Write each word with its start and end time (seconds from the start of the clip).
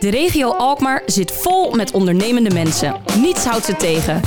De 0.00 0.10
regio 0.10 0.52
Alkmaar 0.52 1.02
zit 1.06 1.32
vol 1.32 1.70
met 1.70 1.92
ondernemende 1.92 2.54
mensen. 2.54 2.96
Niets 3.20 3.44
houdt 3.44 3.64
ze 3.64 3.76
tegen. 3.76 4.20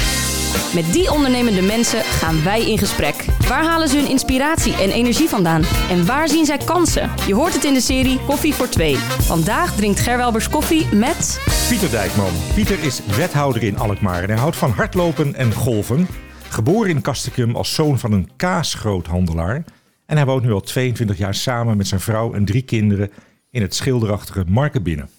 Met 0.74 0.94
die 0.94 1.12
ondernemende 1.12 1.62
mensen 1.62 2.04
gaan 2.04 2.44
wij 2.44 2.70
in 2.70 2.78
gesprek. 2.78 3.26
Waar 3.48 3.64
halen 3.64 3.88
ze 3.88 3.98
hun 3.98 4.09
inspiratie 4.09 4.74
en 4.74 4.92
energie 4.92 5.30
vandaan? 5.30 5.64
En 5.90 6.06
waar 6.06 6.28
zien 6.28 6.46
zij 6.46 6.58
kansen? 6.58 7.09
Je 7.28 7.33
hoort 7.33 7.54
het 7.54 7.64
in 7.64 7.74
de 7.74 7.82
serie 7.82 8.20
Koffie 8.20 8.54
voor 8.54 8.70
Twee. 8.70 8.96
Vandaag 9.20 9.75
drinkt 9.75 10.00
Gerwelbers 10.00 10.50
koffie 10.50 10.86
met... 10.96 11.41
Pieter 11.70 11.91
Dijkman. 11.91 12.33
Pieter 12.53 12.83
is 12.83 13.01
wethouder 13.05 13.63
in 13.63 13.77
Alkmaar 13.77 14.23
en 14.23 14.29
hij 14.29 14.39
houdt 14.39 14.55
van 14.55 14.71
hardlopen 14.71 15.35
en 15.35 15.53
golven. 15.53 16.07
Geboren 16.49 16.89
in 16.89 17.01
Castricum 17.01 17.55
als 17.55 17.73
zoon 17.73 17.99
van 17.99 18.11
een 18.11 18.29
kaasgroothandelaar. 18.35 19.63
En 20.05 20.15
hij 20.15 20.25
woont 20.25 20.43
nu 20.43 20.51
al 20.51 20.61
22 20.61 21.17
jaar 21.17 21.35
samen 21.35 21.77
met 21.77 21.87
zijn 21.87 22.01
vrouw 22.01 22.33
en 22.33 22.45
drie 22.45 22.61
kinderen 22.61 23.11
in 23.49 23.61
het 23.61 23.75
schilderachtige 23.75 24.43
Markenbinnen. 24.47 25.09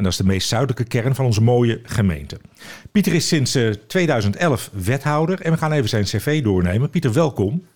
En 0.00 0.06
dat 0.06 0.12
is 0.14 0.18
de 0.18 0.32
meest 0.32 0.48
zuidelijke 0.48 0.84
kern 0.84 1.14
van 1.14 1.24
onze 1.24 1.42
mooie 1.42 1.80
gemeente. 1.82 2.36
Pieter 2.92 3.14
is 3.14 3.28
sinds 3.28 3.54
eh, 3.54 3.70
2011 3.86 4.70
wethouder 4.72 5.40
en 5.40 5.52
we 5.52 5.58
gaan 5.58 5.72
even 5.72 5.88
zijn 5.88 6.04
cv 6.04 6.42
doornemen. 6.42 6.90
Pieter, 6.90 7.12
welkom. 7.12 7.66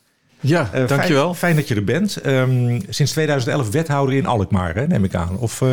Ja, 0.41 0.71
Eh, 0.73 0.87
dankjewel. 0.87 1.25
Fijn, 1.25 1.37
fijn 1.37 1.57
dat 1.57 1.69
je 1.69 1.75
er 1.75 1.85
bent. 1.85 2.17
Ehm, 2.17 2.81
sinds 2.89 3.13
2011 3.13 3.71
wethouder 3.71 4.15
in 4.17 4.27
Alkmaar, 4.27 4.75
hè, 4.75 4.87
neem 4.87 5.05
ik 5.05 5.15
aan. 5.15 5.39
Of 5.39 5.63
eh, 5.63 5.69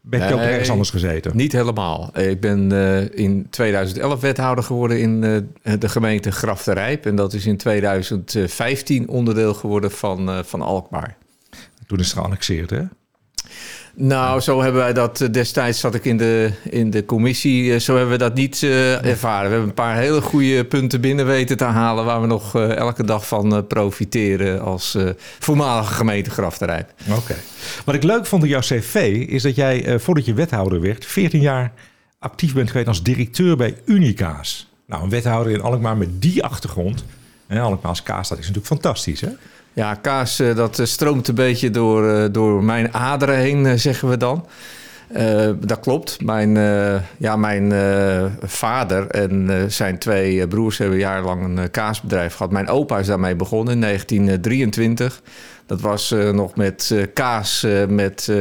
ben 0.00 0.28
je 0.28 0.34
ook 0.34 0.40
ergens 0.40 0.70
anders 0.70 0.90
gezeten? 0.90 1.36
Niet 1.36 1.52
helemaal. 1.52 2.18
Ik 2.18 2.40
ben 2.40 2.72
eh, 2.72 3.18
in 3.24 3.46
2011 3.50 4.20
wethouder 4.20 4.64
geworden 4.64 5.00
in 5.00 5.24
eh, 5.62 5.72
de 5.78 5.88
gemeente 5.88 6.32
Graf 6.32 6.62
de 6.62 6.72
Rijp. 6.72 7.06
En 7.06 7.16
dat 7.16 7.32
is 7.32 7.46
in 7.46 7.56
2015 7.56 9.08
onderdeel 9.08 9.54
geworden 9.54 9.90
van, 9.90 10.28
eh, 10.30 10.38
van 10.42 10.62
Alkmaar. 10.62 11.16
Toen 11.86 11.98
is 11.98 12.06
het 12.06 12.16
geannexeerd, 12.18 12.70
hè? 12.70 12.82
Nou, 14.00 14.40
zo 14.40 14.62
hebben 14.62 14.80
wij 14.80 14.92
dat 14.92 15.20
eh, 15.20 15.28
destijds 15.30 15.80
zat 15.80 15.94
ik 15.94 16.04
in 16.04 16.16
de, 16.16 16.50
in 16.70 16.90
de 16.90 17.04
commissie. 17.04 17.72
eh, 17.72 17.80
Zo 17.80 17.92
hebben 17.94 18.12
we 18.12 18.18
dat 18.18 18.34
niet 18.34 18.62
eh, 18.62 19.04
ervaren. 19.04 19.44
We 19.44 19.50
hebben 19.50 19.68
een 19.68 19.74
paar 19.74 19.96
hele 19.96 20.20
goede 20.20 20.64
punten 20.64 21.00
binnen 21.00 21.26
weten 21.26 21.56
te 21.56 21.64
halen. 21.64 22.04
waar 22.04 22.20
we 22.20 22.26
nog 22.26 22.54
elke 22.56 23.04
dag 23.04 23.28
van 23.28 23.66
profiteren 23.66 24.62
als 24.62 24.96
voormalige 25.38 25.92
gemeente 25.94 26.30
Graf 26.30 26.58
de 26.58 26.64
Rijp. 26.64 26.92
Oké. 27.16 27.34
Wat 27.84 27.94
ik 27.94 28.02
leuk 28.02 28.26
vond 28.26 28.42
in 28.42 28.48
jouw 28.48 28.60
cv 28.60 29.24
is 29.28 29.42
dat 29.42 29.54
jij, 29.54 29.98
voordat 29.98 30.24
je 30.24 30.34
wethouder 30.34 30.80
werd, 30.80 31.06
14 31.06 31.40
jaar 31.40 31.72
actief 32.18 32.54
bent 32.54 32.68
geweest 32.70 32.88
als 32.88 33.02
directeur 33.02 33.56
bij 33.56 33.76
Unicaas. 33.84 34.68
Nou, 34.86 35.02
een 35.02 35.10
wethouder 35.10 35.52
in 35.52 35.60
Alkmaar 35.60 35.96
met 35.96 36.22
die 36.22 36.44
achtergrond. 36.44 37.04
En 37.46 37.58
Alkmaars 37.58 38.02
kaas, 38.02 38.28
dat 38.28 38.38
is 38.38 38.46
natuurlijk 38.46 38.72
fantastisch, 38.74 39.20
hè? 39.20 39.28
Ja, 39.78 39.94
kaas 39.94 40.40
eh, 40.40 40.56
dat 40.56 40.78
eh, 40.78 40.86
stroomt 40.86 41.28
een 41.28 41.34
beetje 41.34 41.70
door, 41.70 42.08
eh, 42.08 42.24
door 42.32 42.64
mijn 42.64 42.94
aderen 42.94 43.36
heen, 43.36 43.78
zeggen 43.78 44.08
we 44.08 44.16
dan. 44.16 44.46
Dat 45.60 45.80
klopt. 45.80 46.24
Mijn, 46.24 46.54
ja, 47.16 47.36
mijn 47.36 47.72
vader 48.42 49.06
en 49.06 49.64
zijn 49.68 49.98
twee 49.98 50.48
broers 50.48 50.78
hebben 50.78 50.98
jarenlang 50.98 51.58
een 51.58 51.70
kaasbedrijf 51.70 52.34
gehad. 52.34 52.52
Mijn 52.52 52.68
opa 52.68 52.98
is 52.98 53.06
daarmee 53.06 53.36
begonnen 53.36 53.74
in 53.74 53.80
1923. 53.80 55.22
Dat 55.66 55.80
was 55.80 56.14
nog 56.32 56.56
met 56.56 56.94
kaas, 57.14 57.66
met 57.88 58.32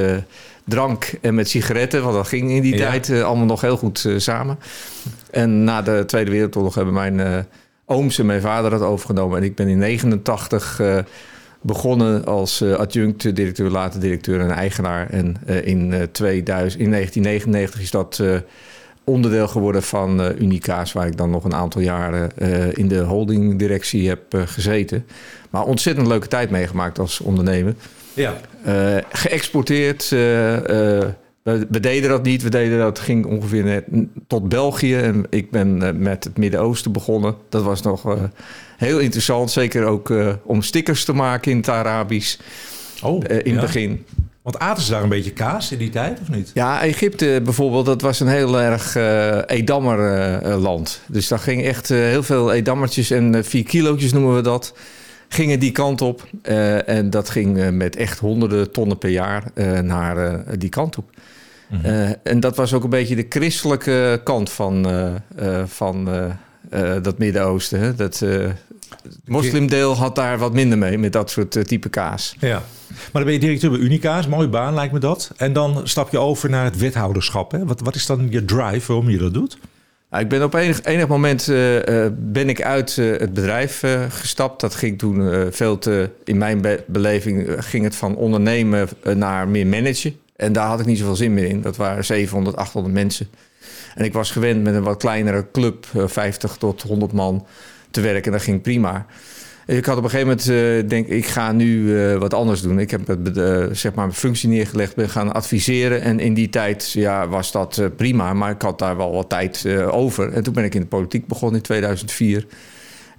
drank 0.65 1.11
en 1.21 1.35
met 1.35 1.49
sigaretten. 1.49 2.01
Want 2.03 2.15
dat 2.15 2.27
ging 2.27 2.51
in 2.51 2.61
die 2.61 2.77
Ja. 2.77 2.89
tijd 2.89 3.21
allemaal 3.23 3.45
nog 3.45 3.61
heel 3.61 3.77
goed 3.77 4.09
samen. 4.17 4.59
En 5.31 5.63
na 5.63 5.81
de 5.81 6.03
Tweede 6.05 6.31
Wereldoorlog 6.31 6.75
hebben 6.75 6.93
mijn 6.93 7.45
ooms 7.87 8.19
en 8.19 8.25
mijn 8.25 8.41
vader 8.41 8.69
dat 8.69 8.81
overgenomen. 8.81 9.37
En 9.37 9.43
ik 9.43 9.55
ben 9.55 9.67
in 9.67 9.77
89 9.77 10.79
eh, 10.79 10.97
begonnen 11.61 12.25
als 12.25 12.61
eh, 12.61 12.73
adjunct 12.73 13.35
directeur, 13.35 13.69
later 13.69 13.99
directeur 13.99 14.39
en 14.39 14.51
eigenaar. 14.51 15.09
En 15.09 15.37
eh, 15.45 15.65
in, 15.65 15.93
eh, 15.93 16.01
2000, 16.11 16.81
in 16.81 16.91
1999 16.91 17.81
is 17.81 17.91
dat 17.91 18.23
onderdeel 19.03 19.47
geworden 19.47 19.83
van 19.83 20.35
Unicaas, 20.39 20.93
waar 20.93 21.07
ik 21.07 21.17
dan 21.17 21.29
nog 21.29 21.43
een 21.43 21.53
aantal 21.53 21.81
jaren 21.81 22.31
in 22.73 22.87
de 22.87 22.99
holdingdirectie 22.99 24.07
heb 24.07 24.21
gezeten. 24.45 25.05
Maar 25.49 25.63
ontzettend 25.63 26.07
leuke 26.07 26.27
tijd 26.27 26.49
meegemaakt 26.49 26.99
als 26.99 27.19
ondernemer. 27.19 27.75
Ja. 28.13 28.35
Geëxporteerd. 29.09 30.15
We, 31.53 31.67
we 31.69 31.79
deden 31.79 32.09
dat 32.09 32.23
niet. 32.23 32.43
We 32.43 32.49
deden 32.49 32.79
dat 32.79 32.99
ging 32.99 33.25
ongeveer 33.25 33.63
net 33.63 33.85
tot 34.27 34.49
België. 34.49 34.95
En 34.95 35.25
ik 35.29 35.51
ben 35.51 35.81
eh, 35.81 35.93
met 35.93 36.23
het 36.23 36.37
Midden-Oosten 36.37 36.91
begonnen. 36.91 37.35
Dat 37.49 37.63
was 37.63 37.81
nog 37.81 38.05
eh, 38.05 38.23
heel 38.77 38.99
interessant. 38.99 39.51
Zeker 39.51 39.85
ook 39.85 40.09
eh, 40.09 40.33
om 40.43 40.61
stickers 40.61 41.05
te 41.05 41.13
maken 41.13 41.51
in 41.51 41.57
het 41.57 41.69
Arabisch 41.69 42.37
Oh, 43.03 43.23
in 43.27 43.41
ja. 43.43 43.51
het 43.51 43.61
begin. 43.61 44.05
Want 44.41 44.59
aten 44.59 44.83
ze 44.83 44.91
daar 44.91 45.03
een 45.03 45.09
beetje 45.09 45.31
kaas 45.31 45.71
in 45.71 45.77
die 45.77 45.89
tijd, 45.89 46.19
of 46.21 46.29
niet? 46.29 46.51
Ja, 46.53 46.81
Egypte 46.81 47.41
bijvoorbeeld, 47.43 47.85
dat 47.85 48.01
was 48.01 48.19
een 48.19 48.27
heel 48.27 48.59
erg 48.61 48.95
eh 48.95 49.39
Edammer 49.45 49.99
eh, 49.99 50.51
eh, 50.51 50.61
land. 50.61 51.01
Dus 51.07 51.27
daar 51.27 51.39
ging 51.39 51.63
echt 51.63 51.89
heel 51.89 52.23
veel 52.23 52.53
Edammertjes 52.53 53.11
en 53.11 53.45
vier 53.45 53.63
kilootjes 53.63 54.13
noemen 54.13 54.35
we 54.35 54.41
dat. 54.41 54.73
Gingen 55.27 55.59
die 55.59 55.71
kant 55.71 56.01
op. 56.01 56.27
En 56.85 57.09
dat 57.09 57.29
ging 57.29 57.71
met 57.71 57.95
echt 57.95 58.19
honderden 58.19 58.71
tonnen 58.71 58.97
per 58.97 59.09
jaar 59.09 59.43
naar 59.83 60.43
die 60.57 60.69
kant 60.69 60.97
op. 60.97 61.09
Mhm. 61.69 61.85
Eh, 61.85 62.09
en 62.23 62.39
dat 62.39 62.55
was 62.55 62.73
ook 62.73 62.83
een 62.83 62.89
beetje 62.89 63.15
de 63.15 63.25
christelijke 63.29 64.21
kant 64.23 64.49
van, 64.49 64.87
eh, 64.87 65.59
eh, 65.59 65.65
van 65.65 66.09
dat 67.01 67.17
Midden-Oosten. 67.17 67.95
Dat 67.95 68.19
het 68.19 68.55
moslimdeel 69.25 69.95
had 69.95 70.15
daar 70.15 70.37
wat 70.37 70.53
minder 70.53 70.77
mee 70.77 70.97
met 70.97 71.13
dat 71.13 71.29
soort 71.29 71.67
type 71.67 71.89
kaas. 71.89 72.35
Ja. 72.39 72.63
Maar 72.87 73.09
dan 73.11 73.23
ben 73.23 73.33
je 73.33 73.39
directeur 73.39 73.71
bij 73.71 73.79
Unicaas, 73.79 74.27
mooie 74.27 74.47
baan 74.47 74.73
lijkt 74.73 74.93
me 74.93 74.99
dat. 74.99 75.31
En 75.37 75.53
dan 75.53 75.81
stap 75.83 76.11
je 76.11 76.17
over 76.17 76.49
naar 76.49 76.63
het 76.63 76.77
wethouderschap. 76.77 77.51
Hè? 77.51 77.65
Wat, 77.65 77.81
wat 77.81 77.95
is 77.95 78.05
dan 78.05 78.27
je 78.29 78.45
drive 78.45 78.87
waarom 78.87 79.09
je 79.09 79.17
dat 79.17 79.33
doet? 79.33 79.57
Nou, 80.09 80.23
ik 80.23 80.29
ben 80.29 80.43
op 80.43 80.53
enig, 80.53 80.83
enig 80.83 81.07
moment 81.07 81.45
ben 82.15 82.49
ik 82.49 82.61
uit 82.61 82.95
het 82.95 83.33
bedrijf 83.33 83.83
gestapt. 84.09 84.61
Dat 84.61 84.75
ging 84.75 84.97
toen 84.97 85.47
veel 85.51 85.77
te, 85.77 86.09
in 86.23 86.37
mijn 86.37 86.61
be- 86.61 86.83
beleving, 86.87 87.55
ging 87.57 87.83
het 87.83 87.95
van 87.95 88.15
ondernemen 88.15 88.87
naar 89.15 89.47
meer 89.47 89.67
managen. 89.67 90.15
En 90.37 90.53
daar 90.53 90.67
had 90.67 90.79
ik 90.79 90.85
niet 90.85 90.97
zoveel 90.97 91.15
zin 91.15 91.33
meer 91.33 91.47
in. 91.47 91.61
Dat 91.61 91.75
waren 91.75 92.05
700, 92.05 92.55
800 92.55 92.93
mensen. 92.95 93.27
En 93.95 94.05
ik 94.05 94.13
was 94.13 94.31
gewend 94.31 94.63
met 94.63 94.73
een 94.73 94.83
wat 94.83 94.97
kleinere 94.97 95.47
club, 95.51 95.85
eh, 95.95 96.07
50 96.07 96.55
tot 96.57 96.81
100 96.81 97.11
man, 97.11 97.45
te 97.91 98.01
werken. 98.01 98.25
En 98.25 98.31
dat 98.31 98.41
ging 98.41 98.61
prima. 98.61 99.05
Ik 99.67 99.85
had 99.85 99.97
op 99.97 100.03
een 100.03 100.09
gegeven 100.09 100.27
moment, 100.27 100.83
eh 100.83 100.89
denk 100.89 101.07
ik, 101.07 101.25
ga 101.25 101.51
nu 101.51 101.99
eh, 101.99 102.17
wat 102.17 102.33
anders 102.33 102.61
doen. 102.61 102.79
Ik 102.79 102.91
heb 102.91 103.09
eh, 103.09 103.65
zeg 103.71 103.93
maar 103.93 104.05
mijn 104.05 104.17
functie 104.17 104.49
neergelegd, 104.49 104.95
ben 104.95 105.09
gaan 105.09 105.33
adviseren. 105.33 106.01
En 106.01 106.19
in 106.19 106.33
die 106.33 106.49
tijd 106.49 106.91
ja, 106.91 107.27
was 107.27 107.51
dat 107.51 107.77
eh, 107.77 107.85
prima, 107.95 108.33
maar 108.33 108.51
ik 108.51 108.61
had 108.61 108.79
daar 108.79 108.97
wel 108.97 109.11
wat 109.11 109.29
tijd 109.29 109.65
eh, 109.65 109.95
over. 109.95 110.33
En 110.33 110.43
toen 110.43 110.53
ben 110.53 110.63
ik 110.63 110.75
in 110.75 110.81
de 110.81 110.87
politiek 110.87 111.27
begonnen 111.27 111.57
in 111.57 111.63
2004. 111.63 112.45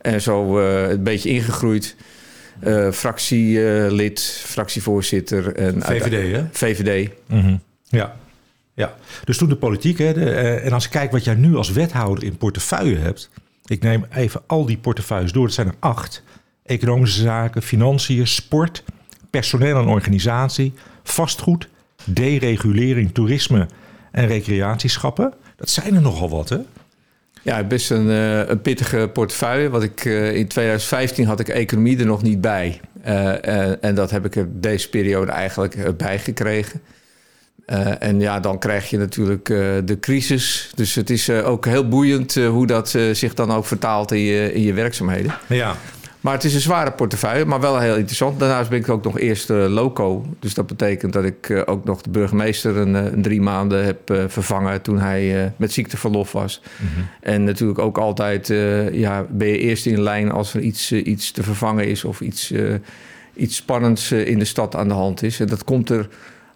En 0.00 0.20
zo 0.20 0.58
eh, 0.58 0.90
een 0.90 1.02
beetje 1.02 1.28
ingegroeid. 1.28 1.96
Eh, 2.60 2.90
fractielid, 2.90 4.42
fractievoorzitter. 4.44 5.54
En 5.54 5.82
VVD, 5.82 6.32
hè? 6.32 6.44
VVD. 6.50 7.10
Mhm. 7.26 7.56
Ja. 7.84 8.16
ja. 8.74 8.94
Dus 9.24 9.36
toen 9.36 9.48
de 9.48 9.56
politiek. 9.56 9.98
Hè, 9.98 10.12
de, 10.12 10.30
eh, 10.30 10.66
en 10.66 10.72
als 10.72 10.84
ik 10.84 10.90
kijk 10.90 11.10
wat 11.12 11.24
jij 11.24 11.34
nu 11.34 11.56
als 11.56 11.70
wethouder 11.70 12.24
in 12.24 12.36
portefeuille 12.36 12.96
hebt. 12.96 13.30
Ik 13.64 13.82
neem 13.82 14.04
even 14.10 14.40
al 14.46 14.66
die 14.66 14.78
portefeuilles 14.78 15.32
door. 15.32 15.44
Het 15.44 15.54
zijn 15.54 15.66
er 15.66 15.74
acht. 15.78 16.22
Economische 16.64 17.20
zaken, 17.20 17.62
financiën, 17.62 18.26
sport, 18.26 18.84
personeel 19.30 19.78
en 19.78 19.86
organisatie, 19.86 20.74
vastgoed, 21.02 21.68
deregulering, 22.04 23.14
toerisme 23.14 23.66
en 24.10 24.26
recreatieschappen. 24.26 25.34
Dat 25.56 25.70
zijn 25.70 25.94
er 25.94 26.02
nogal 26.02 26.28
wat, 26.28 26.48
hè? 26.48 26.58
Ja, 27.48 27.64
best 27.64 27.90
een, 27.90 28.10
eh, 28.10 28.48
een 28.48 28.62
pittige 28.62 29.10
portefeuille. 29.12 29.70
Wat 29.70 29.82
ik, 29.82 30.04
eh, 30.04 30.34
in 30.34 30.48
2015 30.48 31.26
had 31.26 31.40
ik 31.40 31.48
economie 31.48 31.98
er 31.98 32.06
nog 32.06 32.22
niet 32.22 32.40
bij. 32.40 32.80
Eh, 33.02 33.44
eh, 33.44 33.76
en 33.80 33.94
dat 33.94 34.10
heb 34.10 34.24
ik 34.24 34.36
er 34.36 34.48
deze 34.50 34.88
periode 34.88 35.32
eigenlijk 35.32 35.96
bijgekregen. 35.96 36.80
Eh, 37.66 38.02
en 38.02 38.20
ja, 38.20 38.40
dan 38.40 38.58
krijg 38.58 38.90
je 38.90 38.98
natuurlijk 38.98 39.44
de 39.84 39.96
crisis. 40.00 40.70
Dus 40.74 40.94
het 40.94 41.10
is 41.10 41.30
ook 41.30 41.64
heel 41.66 41.88
boeiend 41.88 42.34
hoe 42.34 42.66
dat 42.66 42.88
zich 43.12 43.34
dan 43.34 43.52
ook 43.52 43.66
vertaalt 43.66 44.12
in 44.12 44.20
je, 44.20 44.52
in 44.52 44.62
je 44.62 44.72
werkzaamheden. 44.72 45.34
Ja. 45.46 45.76
Maar 46.20 46.32
het 46.32 46.44
is 46.44 46.54
een 46.54 46.60
zware 46.60 46.92
portefeuille, 46.92 47.44
maar 47.44 47.60
wel 47.60 47.78
heel 47.78 47.96
interessant. 47.96 48.38
Daarnaast 48.38 48.70
ben 48.70 48.78
ik 48.78 48.88
ook 48.88 49.04
nog 49.04 49.18
eerst 49.18 49.50
eh, 49.50 49.66
loco. 49.68 50.26
Dus 50.38 50.54
dat 50.54 50.66
betekent 50.66 51.12
dat 51.12 51.24
ik 51.24 51.48
eh, 51.48 51.62
ook 51.64 51.84
nog 51.84 52.02
de 52.02 52.10
burgemeester 52.10 52.76
een, 52.76 52.96
eh, 52.96 53.12
een 53.12 53.22
drie 53.22 53.40
maanden 53.40 53.84
heb 53.84 54.10
eh, 54.10 54.24
vervangen 54.26 54.82
toen 54.82 54.98
hij 54.98 55.52
met 55.56 55.72
ziekteverlof 55.72 56.32
was. 56.32 56.62
En 57.20 57.44
natuurlijk 57.44 57.78
ook 57.78 57.98
altijd 57.98 58.46
ja, 58.92 59.26
ben 59.30 59.48
je 59.48 59.58
eerst 59.58 59.86
in 59.86 60.02
lijn 60.02 60.30
als 60.30 60.54
er 60.54 60.60
iets, 60.60 60.92
iets 60.92 61.30
te 61.30 61.42
vervangen 61.42 61.86
is 61.86 62.04
of 62.04 62.20
iets, 62.20 62.52
iets 63.34 63.56
spannends 63.56 64.12
in 64.12 64.38
de 64.38 64.44
stad 64.44 64.76
aan 64.76 64.88
de 64.88 64.94
hand 64.94 65.22
is. 65.22 65.40
En 65.40 65.46
dat 65.46 65.64
komt 65.64 65.90
er 65.90 66.08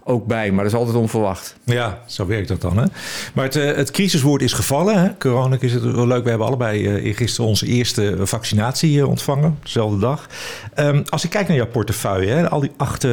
ook 0.05 0.27
bij. 0.27 0.51
Maar 0.51 0.65
dat 0.65 0.73
is 0.73 0.79
altijd 0.79 0.97
onverwacht. 0.97 1.57
Ja, 1.65 2.03
zo 2.07 2.27
werkt 2.27 2.49
dat 2.49 2.61
dan. 2.61 2.79
Hè? 2.79 2.85
Maar 3.35 3.45
het, 3.45 3.55
het 3.55 3.91
crisiswoord 3.91 4.43
is 4.43 4.53
gevallen. 4.53 5.03
Hè? 5.03 5.17
Corona 5.19 5.57
is 5.61 5.73
het 5.73 5.83
wel 5.83 6.07
leuk. 6.07 6.23
We 6.23 6.29
hebben 6.29 6.47
allebei 6.47 7.03
uh, 7.03 7.17
gisteren 7.17 7.49
onze 7.49 7.67
eerste 7.67 8.17
vaccinatie 8.21 9.07
ontvangen. 9.07 9.59
Dezelfde 9.63 9.99
dag. 9.99 10.29
Um, 10.77 11.03
als 11.09 11.25
ik 11.25 11.31
kijk 11.31 11.49
naar 11.49 11.57
jouw 11.57 11.67
portefeuille, 11.67 12.31
hè, 12.31 12.51
al 12.51 12.61
die 12.61 12.73
acht 12.77 13.07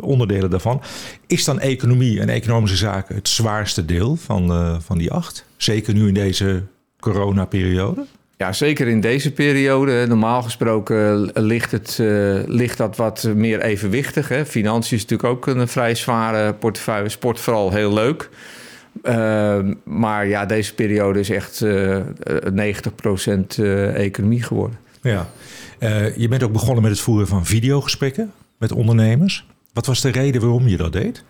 onderdelen 0.00 0.50
daarvan. 0.50 0.82
Is 1.26 1.44
dan 1.44 1.60
economie 1.60 2.20
en 2.20 2.28
economische 2.28 2.76
zaken 2.76 3.14
het 3.14 3.28
zwaarste 3.28 3.84
deel 3.84 4.16
van, 4.16 4.78
van 4.82 4.98
die 4.98 5.12
acht? 5.12 5.44
Zeker 5.56 5.94
nu 5.94 6.08
in 6.08 6.14
deze 6.14 6.62
coronaperiode? 7.00 8.06
Ja, 8.38 8.52
zeker 8.52 8.88
in 8.88 9.00
deze 9.00 9.32
periode. 9.32 10.06
Normaal 10.06 10.42
gesproken 10.42 11.30
ligt, 11.34 11.70
het, 11.70 11.98
uh, 12.00 12.40
ligt 12.46 12.78
dat 12.78 12.96
wat 12.96 13.28
meer 13.34 13.60
evenwichtig. 13.60 14.28
Hè. 14.28 14.46
Financiën 14.46 14.96
is 14.96 15.02
natuurlijk 15.02 15.28
ook 15.28 15.46
een 15.46 15.68
vrij 15.68 15.94
zware 15.94 16.54
portefeuille. 16.54 17.08
Sport 17.08 17.40
vooral 17.40 17.72
heel 17.72 17.92
leuk. 17.92 18.28
Uh, 19.02 19.58
maar 19.84 20.26
ja, 20.26 20.46
deze 20.46 20.74
periode 20.74 21.20
is 21.20 21.30
echt 21.30 21.60
uh, 21.60 22.00
90% 23.58 23.62
economie 23.94 24.42
geworden. 24.42 24.78
Ja, 25.02 25.26
je 26.16 26.26
bent 26.28 26.42
ook 26.42 26.52
begonnen 26.52 26.82
met 26.82 26.90
het 26.90 27.00
voeren 27.00 27.26
van 27.26 27.46
videogesprekken 27.46 28.32
met 28.58 28.72
ondernemers. 28.72 29.46
Wat 29.72 29.86
was 29.86 30.00
de 30.00 30.10
reden 30.10 30.40
waarom 30.40 30.68
je 30.68 30.76
dat 30.76 30.92
deed? 30.92 31.24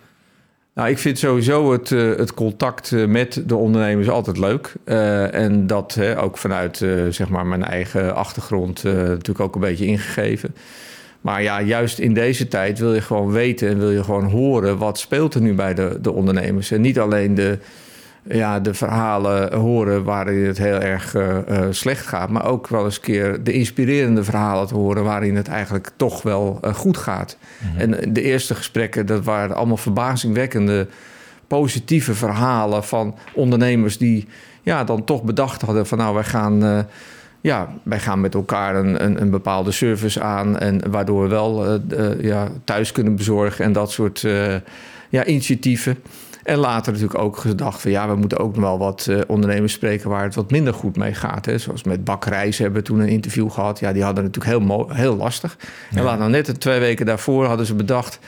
Nou, 0.78 0.90
ik 0.90 0.98
vind 0.98 1.18
sowieso 1.18 1.72
het, 1.72 1.90
uh, 1.90 2.16
het 2.16 2.34
contact 2.34 2.90
uh, 2.90 3.06
met 3.06 3.42
de 3.46 3.56
ondernemers 3.56 4.08
altijd 4.08 4.38
leuk. 4.38 4.72
Uh, 4.84 5.34
en 5.34 5.66
dat 5.66 5.98
ook 6.16 6.38
vanuit 6.38 6.76
zeg 7.10 7.28
maar 7.28 7.46
mijn 7.46 7.64
eigen 7.64 8.14
achtergrond 8.14 8.82
natuurlijk 8.82 9.40
ook 9.40 9.54
een 9.54 9.60
beetje 9.60 9.86
ingegeven. 9.86 10.54
Maar 11.20 11.42
ja, 11.42 11.62
juist 11.62 11.98
in 11.98 12.14
deze 12.14 12.48
tijd 12.48 12.78
wil 12.78 12.94
je 12.94 13.00
gewoon 13.00 13.30
weten 13.30 13.68
en 13.68 13.78
wil 13.78 13.90
je 13.90 14.04
gewoon 14.04 14.24
horen 14.24 14.78
wat 14.78 14.98
speelt 14.98 15.34
er 15.34 15.40
nu 15.40 15.54
bij 15.54 15.74
de, 15.74 15.98
de 16.00 16.12
ondernemers. 16.12 16.70
En 16.70 16.80
niet 16.80 16.98
alleen 16.98 17.34
de, 17.34 17.58
ja, 18.28 18.60
de 18.60 18.74
verhalen 18.74 19.54
horen 19.54 20.04
waarin 20.04 20.46
het 20.46 20.58
heel 20.58 20.80
erg 20.80 21.14
uh, 21.14 21.36
uh, 21.48 21.66
slecht 21.70 22.06
gaat. 22.06 22.30
Maar 22.30 22.46
ook 22.46 22.68
wel 22.68 22.84
eens 22.84 22.96
een 22.96 23.02
keer 23.02 23.44
de 23.44 23.52
inspirerende 23.52 24.24
verhalen 24.24 24.66
te 24.66 24.74
horen 24.74 25.04
waarin 25.04 25.36
het 25.36 25.48
eigenlijk 25.48 25.90
toch 25.96 26.22
wel 26.22 26.58
uh, 26.64 26.74
goed 26.74 26.96
gaat. 26.96 27.36
Mm-hmm. 27.58 27.80
En 27.80 28.12
de 28.12 28.22
eerste 28.22 28.54
gesprekken, 28.54 29.06
dat 29.06 29.24
waren 29.24 29.56
allemaal 29.56 29.76
verbazingwekkende 29.76 30.86
positieve 31.46 32.14
verhalen 32.14 32.84
van 32.84 33.14
ondernemers 33.34 33.98
die 33.98 34.28
ja, 34.62 34.84
dan 34.84 35.04
toch 35.04 35.22
bedacht 35.22 35.62
hadden 35.62 35.86
van 35.86 35.98
nou 35.98 36.14
wij 36.14 36.24
gaan. 36.24 36.86
ja, 37.40 37.68
wij 37.82 38.00
gaan 38.00 38.20
met 38.20 38.34
elkaar 38.34 38.76
een, 38.76 39.04
een, 39.04 39.20
een, 39.20 39.30
bepaalde 39.30 39.70
service 39.70 40.20
aan. 40.22 40.58
En 40.58 40.90
waardoor 40.90 41.22
we 41.22 41.28
wel 41.28 41.80
ja, 42.20 42.48
thuis 42.64 42.92
kunnen 42.92 43.16
bezorgen 43.16 43.64
en 43.64 43.72
dat 43.72 43.90
soort 43.90 44.20
ja, 45.08 45.24
initiatieven. 45.24 45.98
En 46.48 46.58
later 46.58 46.92
natuurlijk 46.92 47.20
ook 47.20 47.36
gedacht 47.36 47.80
van 47.80 47.90
ja, 47.90 48.08
we 48.08 48.14
moeten 48.14 48.38
ook 48.38 48.54
nog 48.54 48.64
wel 48.64 48.78
wat 48.78 49.06
uh, 49.10 49.20
ondernemers 49.26 49.72
spreken 49.72 50.10
waar 50.10 50.22
het 50.22 50.34
wat 50.34 50.50
minder 50.50 50.74
goed 50.74 50.96
mee 50.96 51.14
gaat. 51.14 51.46
Hè. 51.46 51.58
Zoals 51.58 51.82
met 51.82 52.04
Bakreis 52.04 52.58
hebben 52.58 52.80
we 52.80 52.86
toen 52.86 52.98
een 52.98 53.08
interview 53.08 53.50
gehad. 53.50 53.78
Ja, 53.78 53.92
die 53.92 54.02
hadden 54.02 54.24
natuurlijk 54.24 54.58
heel, 54.58 54.88
heel 54.92 55.16
lastig. 55.16 55.56
Ja. 55.90 55.96
En 55.96 56.04
laat 56.04 56.18
nou 56.18 56.30
net 56.30 56.60
twee 56.60 56.80
weken 56.80 57.06
daarvoor 57.06 57.44
hadden 57.44 57.66
ze 57.66 57.74
bedacht. 57.74 58.18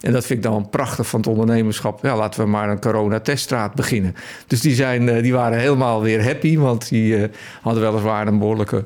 En 0.00 0.12
dat 0.12 0.26
vind 0.26 0.44
ik 0.44 0.50
dan 0.50 0.70
prachtig 0.70 1.06
van 1.06 1.20
het 1.20 1.28
ondernemerschap. 1.28 2.02
Ja, 2.02 2.16
laten 2.16 2.40
we 2.40 2.50
maar 2.50 2.70
een 2.70 2.80
coronateststraat 2.80 3.74
beginnen. 3.74 4.14
Dus 4.46 4.60
die, 4.60 4.74
zijn, 4.74 5.02
uh, 5.02 5.22
die 5.22 5.32
waren 5.32 5.58
helemaal 5.58 6.02
weer 6.02 6.24
happy. 6.24 6.58
Want 6.58 6.88
die 6.88 7.18
uh, 7.18 7.28
hadden 7.62 7.82
weliswaar 7.82 8.26
een 8.26 8.38
behoorlijke 8.38 8.84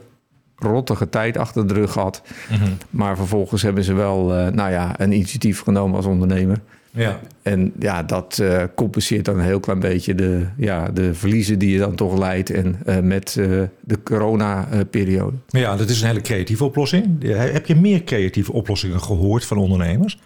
rottige 0.57 1.09
tijd 1.09 1.37
achter 1.37 1.67
de 1.67 1.75
rug 1.75 1.93
gehad. 1.93 2.23
Mm 2.51 2.57
-hmm. 2.57 2.77
Maar 2.91 3.17
vervolgens 3.17 3.63
hebben 3.63 3.85
ze 3.85 3.95
wel 3.95 4.25
nou 4.53 4.71
ja, 4.71 5.01
een 5.01 5.13
initiatief 5.13 5.63
genomen 5.63 5.97
als 5.97 6.07
ondernemer. 6.07 6.59
Ja. 6.95 7.21
En 7.43 7.73
ja, 7.79 8.03
dat 8.03 8.39
uh, 8.43 8.63
compenseert 8.75 9.25
dan 9.25 9.39
een 9.39 9.45
heel 9.45 9.61
klein 9.61 9.81
beetje 9.81 10.15
de, 10.15 10.47
ja, 10.57 10.89
de 10.89 11.15
verliezen 11.15 11.59
die 11.59 11.73
je 11.73 11.79
dan 11.79 11.95
toch 11.95 12.19
leidt 12.19 12.51
en, 12.51 12.79
uh, 12.87 12.99
met 12.99 13.37
uh, 13.39 13.63
de 13.81 14.03
corona-periode. 14.03 15.37
Ja, 15.49 15.77
dat 15.77 15.89
is 15.89 16.01
een 16.01 16.07
hele 16.07 16.21
creatieve 16.21 16.65
oplossing. 16.65 17.23
Heb 17.27 17.67
je 17.67 17.77
meer 17.77 18.05
creatieve 18.05 18.53
oplossingen 18.53 19.01
gehoord 19.01 19.45
van 19.45 19.57
ondernemers? 19.57 20.19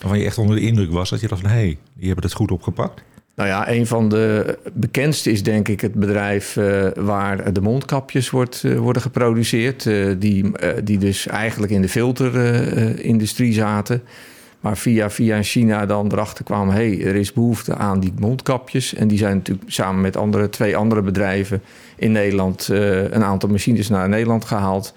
Waarvan 0.00 0.18
je 0.18 0.24
echt 0.24 0.38
onder 0.38 0.56
de 0.56 0.62
indruk 0.62 0.90
was 0.90 1.10
dat 1.10 1.20
je 1.20 1.28
dacht 1.28 1.40
van... 1.40 1.50
hé, 1.50 1.56
hey, 1.56 1.78
die 1.94 2.06
hebben 2.06 2.24
het 2.24 2.34
goed 2.34 2.50
opgepakt? 2.50 3.02
Nou 3.34 3.48
ja, 3.48 3.70
een 3.70 3.86
van 3.86 4.08
de 4.08 4.58
bekendste 4.72 5.30
is 5.30 5.42
denk 5.42 5.68
ik 5.68 5.80
het 5.80 5.94
bedrijf 5.94 6.56
uh, 6.56 6.86
waar 6.94 7.52
de 7.52 7.60
mondkapjes 7.60 8.30
wordt, 8.30 8.62
uh, 8.66 8.78
worden 8.78 9.02
geproduceerd. 9.02 9.84
Uh, 9.84 10.14
die, 10.18 10.50
die 10.84 10.98
dus 10.98 11.26
eigenlijk 11.26 11.72
in 11.72 11.82
de 11.82 11.88
filterindustrie 11.88 13.52
zaten. 13.52 14.02
Maar 14.60 14.76
via, 14.76 15.10
via 15.10 15.42
China 15.42 15.86
dan 15.86 16.12
erachter 16.12 16.44
kwam... 16.44 16.68
hé, 16.68 16.94
hey, 16.96 17.06
er 17.06 17.14
is 17.14 17.32
behoefte 17.32 17.74
aan 17.74 18.00
die 18.00 18.12
mondkapjes. 18.18 18.94
En 18.94 19.08
die 19.08 19.18
zijn 19.18 19.36
natuurlijk 19.36 19.70
samen 19.70 20.00
met 20.00 20.16
andere, 20.16 20.48
twee 20.48 20.76
andere 20.76 21.02
bedrijven 21.02 21.62
in 21.96 22.12
Nederland... 22.12 22.68
Uh, 22.72 23.02
een 23.02 23.24
aantal 23.24 23.48
machines 23.48 23.88
naar 23.88 24.08
Nederland 24.08 24.44
gehaald. 24.44 24.94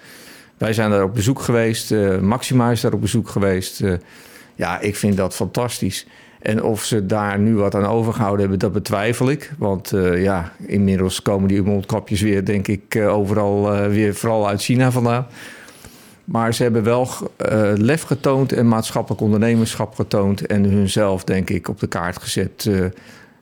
Wij 0.58 0.72
zijn 0.72 0.90
daar 0.90 1.02
op 1.02 1.14
bezoek 1.14 1.40
geweest. 1.40 1.90
Uh, 1.92 2.18
Maxima 2.18 2.70
is 2.70 2.80
daar 2.80 2.92
op 2.92 3.00
bezoek 3.00 3.28
geweest. 3.28 3.80
Uh, 3.80 3.92
ja, 4.54 4.80
ik 4.80 4.96
vind 4.96 5.16
dat 5.16 5.34
fantastisch. 5.34 6.06
En 6.40 6.62
of 6.62 6.84
ze 6.84 7.06
daar 7.06 7.38
nu 7.38 7.54
wat 7.54 7.74
aan 7.74 7.86
overgehouden 7.86 8.40
hebben, 8.40 8.58
dat 8.58 8.72
betwijfel 8.72 9.30
ik. 9.30 9.52
Want 9.58 9.92
ja, 10.16 10.52
inmiddels 10.66 11.22
komen 11.22 11.48
die 11.48 11.62
mondkapjes 11.62 12.20
weer, 12.20 12.44
denk 12.44 12.68
ik, 12.68 12.96
overal 12.96 13.88
weer 13.88 14.14
vooral 14.14 14.48
uit 14.48 14.62
China 14.62 14.90
vandaan. 14.90 15.26
Maar 16.24 16.54
ze 16.54 16.62
hebben 16.62 16.82
wel 16.82 17.08
uh, 17.52 17.72
lef 17.74 18.02
getoond 18.02 18.52
en 18.52 18.68
maatschappelijk 18.68 19.22
ondernemerschap 19.22 19.94
getoond. 19.94 20.46
En 20.46 20.64
hunzelf, 20.64 21.24
denk 21.24 21.50
ik, 21.50 21.68
op 21.68 21.80
de 21.80 21.86
kaart 21.86 22.22
gezet 22.22 22.64
uh, 22.64 22.84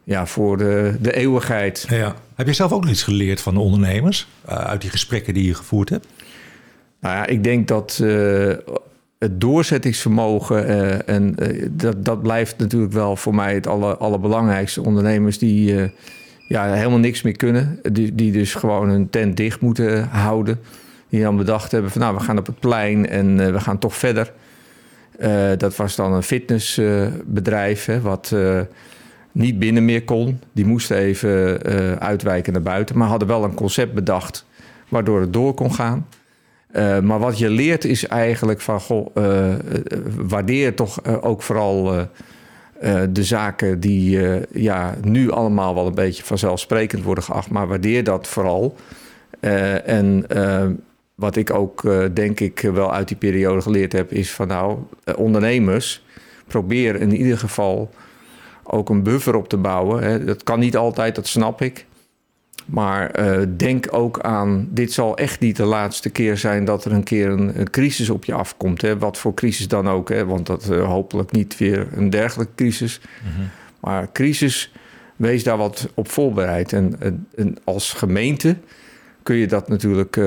ja, 0.04 0.26
voor 0.26 0.58
de, 0.58 0.96
de 1.00 1.12
eeuwigheid. 1.12 1.86
Ja. 1.88 2.14
Heb 2.34 2.46
je 2.46 2.52
zelf 2.52 2.72
ook 2.72 2.86
iets 2.86 3.02
geleerd 3.02 3.40
van 3.40 3.54
de 3.54 3.60
ondernemers 3.60 4.28
uh, 4.48 4.54
uit 4.54 4.80
die 4.80 4.90
gesprekken 4.90 5.34
die 5.34 5.46
je 5.46 5.54
gevoerd 5.54 5.88
hebt? 5.88 6.06
Nou 7.00 7.16
ja, 7.16 7.26
ik 7.26 7.44
denk 7.44 7.68
dat 7.68 7.96
het 9.18 9.40
doorzettingsvermogen 9.40 10.66
en 11.06 11.34
dat, 11.70 12.04
dat 12.04 12.22
blijft 12.22 12.58
natuurlijk 12.58 12.92
wel 12.92 13.16
voor 13.16 13.34
mij 13.34 13.54
het 13.54 13.66
aller, 13.66 13.96
allerbelangrijkste. 13.96 14.82
Ondernemers 14.82 15.38
die 15.38 15.90
ja, 16.48 16.72
helemaal 16.72 16.98
niks 16.98 17.22
meer 17.22 17.36
kunnen, 17.36 17.80
die, 17.92 18.14
die 18.14 18.32
dus 18.32 18.54
gewoon 18.54 18.88
hun 18.88 19.10
tent 19.10 19.36
dicht 19.36 19.60
moeten 19.60 20.08
houden 20.08 20.58
die 21.12 21.22
dan 21.22 21.36
bedacht 21.36 21.72
hebben 21.72 21.90
van 21.90 22.00
nou, 22.00 22.14
we 22.14 22.22
gaan 22.22 22.38
op 22.38 22.46
het 22.46 22.58
plein 22.58 23.08
en 23.08 23.38
uh, 23.38 23.50
we 23.52 23.60
gaan 23.60 23.78
toch 23.78 23.96
verder. 23.96 24.32
Uh, 25.20 25.50
dat 25.56 25.76
was 25.76 25.96
dan 25.96 26.12
een 26.12 26.22
fitnessbedrijf 26.22 27.88
wat 28.02 28.30
uh, 28.34 28.60
niet 29.32 29.58
binnen 29.58 29.84
meer 29.84 30.04
kon. 30.04 30.40
Die 30.52 30.66
moesten 30.66 30.96
even 30.96 31.62
uitwijken 32.00 32.52
naar 32.52 32.62
buiten, 32.62 32.98
maar 32.98 33.08
hadden 33.08 33.28
wel 33.28 33.44
een 33.44 33.54
concept 33.54 33.94
bedacht 33.94 34.46
waardoor 34.88 35.20
het 35.20 35.32
door 35.32 35.54
kon 35.54 35.74
gaan. 35.74 36.06
maar 37.02 37.18
wat 37.18 37.38
je 37.38 37.50
leert 37.50 37.84
is 37.84 38.06
eigenlijk 38.06 38.60
van 38.60 38.80
goh, 38.80 39.16
waardeer 40.16 40.74
toch 40.74 41.04
ook 41.22 41.42
vooral 41.42 42.06
de 43.10 43.24
zaken 43.24 43.80
die 43.80 44.20
ja, 44.52 44.94
nu 45.02 45.30
allemaal 45.30 45.74
wel 45.74 45.86
een 45.86 45.94
beetje 45.94 46.24
vanzelfsprekend 46.24 47.02
worden 47.02 47.24
geacht, 47.24 47.50
maar 47.50 47.66
waardeer 47.66 48.04
dat 48.04 48.28
vooral. 48.28 48.76
en 49.84 50.26
wat 51.22 51.36
ik 51.36 51.54
ook 51.54 51.82
uh, 51.82 52.04
denk 52.14 52.40
ik 52.40 52.60
wel 52.60 52.92
uit 52.92 53.08
die 53.08 53.16
periode 53.16 53.60
geleerd 53.60 53.92
heb, 53.92 54.12
is 54.12 54.32
van 54.32 54.46
nou, 54.46 54.78
uh, 55.04 55.18
ondernemers, 55.18 56.04
probeer 56.46 57.00
in 57.00 57.16
ieder 57.16 57.38
geval 57.38 57.90
ook 58.62 58.88
een 58.88 59.02
buffer 59.02 59.34
op 59.34 59.48
te 59.48 59.56
bouwen. 59.56 60.02
Hè. 60.02 60.24
Dat 60.24 60.42
kan 60.42 60.58
niet 60.58 60.76
altijd, 60.76 61.14
dat 61.14 61.26
snap 61.26 61.62
ik. 61.62 61.86
Maar 62.66 63.20
uh, 63.20 63.46
denk 63.56 63.86
ook 63.90 64.20
aan, 64.20 64.68
dit 64.70 64.92
zal 64.92 65.16
echt 65.16 65.40
niet 65.40 65.56
de 65.56 65.64
laatste 65.64 66.10
keer 66.10 66.36
zijn 66.36 66.64
dat 66.64 66.84
er 66.84 66.92
een 66.92 67.02
keer 67.02 67.28
een, 67.28 67.58
een 67.58 67.70
crisis 67.70 68.10
op 68.10 68.24
je 68.24 68.34
afkomt. 68.34 68.80
Hè. 68.80 68.98
Wat 68.98 69.18
voor 69.18 69.34
crisis 69.34 69.68
dan 69.68 69.88
ook, 69.88 70.08
hè. 70.08 70.24
want 70.24 70.46
dat 70.46 70.64
hopelijk 70.64 71.32
niet 71.32 71.58
weer 71.58 71.88
een 71.92 72.10
dergelijke 72.10 72.54
crisis. 72.54 73.00
Mm-hmm. 73.24 73.48
Maar 73.80 74.12
crisis, 74.12 74.72
wees 75.16 75.44
daar 75.44 75.56
wat 75.56 75.88
op 75.94 76.10
voorbereid. 76.10 76.72
En, 76.72 76.96
en 77.34 77.56
als 77.64 77.92
gemeente 77.92 78.56
kun 79.22 79.36
je 79.36 79.46
dat 79.46 79.68
natuurlijk 79.68 80.20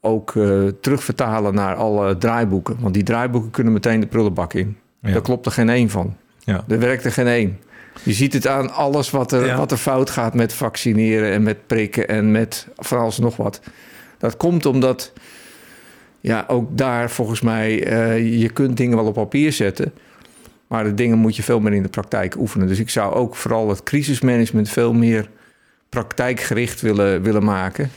ook 0.00 0.34
uh, 0.34 0.68
terugvertalen 0.80 1.54
naar 1.54 1.74
alle 1.74 2.18
draaiboeken. 2.18 2.76
Want 2.80 2.94
die 2.94 3.02
draaiboeken 3.02 3.50
kunnen 3.50 3.72
meteen 3.72 4.00
de 4.00 4.06
prullenbak 4.06 4.54
in. 4.54 4.76
Ja. 5.02 5.12
Daar 5.12 5.22
klopt 5.22 5.46
er 5.46 5.52
geen 5.52 5.68
één 5.68 5.90
van. 5.90 6.16
Ja. 6.38 6.64
Er 6.68 6.78
werkt 6.78 7.04
er 7.04 7.12
geen 7.12 7.26
één. 7.26 7.58
Je 8.02 8.12
ziet 8.12 8.32
het 8.32 8.46
aan 8.46 8.70
alles 8.72 9.10
wat 9.10 9.32
er, 9.32 9.46
ja. 9.46 9.56
wat 9.56 9.70
er 9.70 9.76
fout 9.76 10.10
gaat 10.10 10.34
met 10.34 10.52
vaccineren 10.52 11.32
en 11.32 11.42
met 11.42 11.66
prikken 11.66 12.08
en 12.08 12.30
met 12.30 12.68
nog 13.18 13.36
wat. 13.36 13.60
Dat 14.18 14.36
komt 14.36 14.66
omdat, 14.66 15.12
ja, 16.20 16.44
ook 16.48 16.78
daar 16.78 17.10
volgens 17.10 17.40
mij, 17.40 17.92
uh, 17.92 18.40
je 18.40 18.48
kunt 18.48 18.76
dingen 18.76 18.96
wel 18.96 19.06
op 19.06 19.14
papier 19.14 19.52
zetten. 19.52 19.92
Maar 20.66 20.84
de 20.84 20.94
dingen 20.94 21.18
moet 21.18 21.36
je 21.36 21.42
veel 21.42 21.60
meer 21.60 21.72
in 21.72 21.82
de 21.82 21.88
praktijk 21.88 22.36
oefenen. 22.38 22.66
Dus 22.66 22.78
ik 22.78 22.90
zou 22.90 23.14
ook 23.14 23.36
vooral 23.36 23.68
het 23.68 23.82
crisismanagement 23.82 24.68
veel 24.68 24.92
meer 24.92 25.28
praktijkgericht 25.88 26.80
willen, 26.80 27.22
willen 27.22 27.44
maken. 27.44 27.90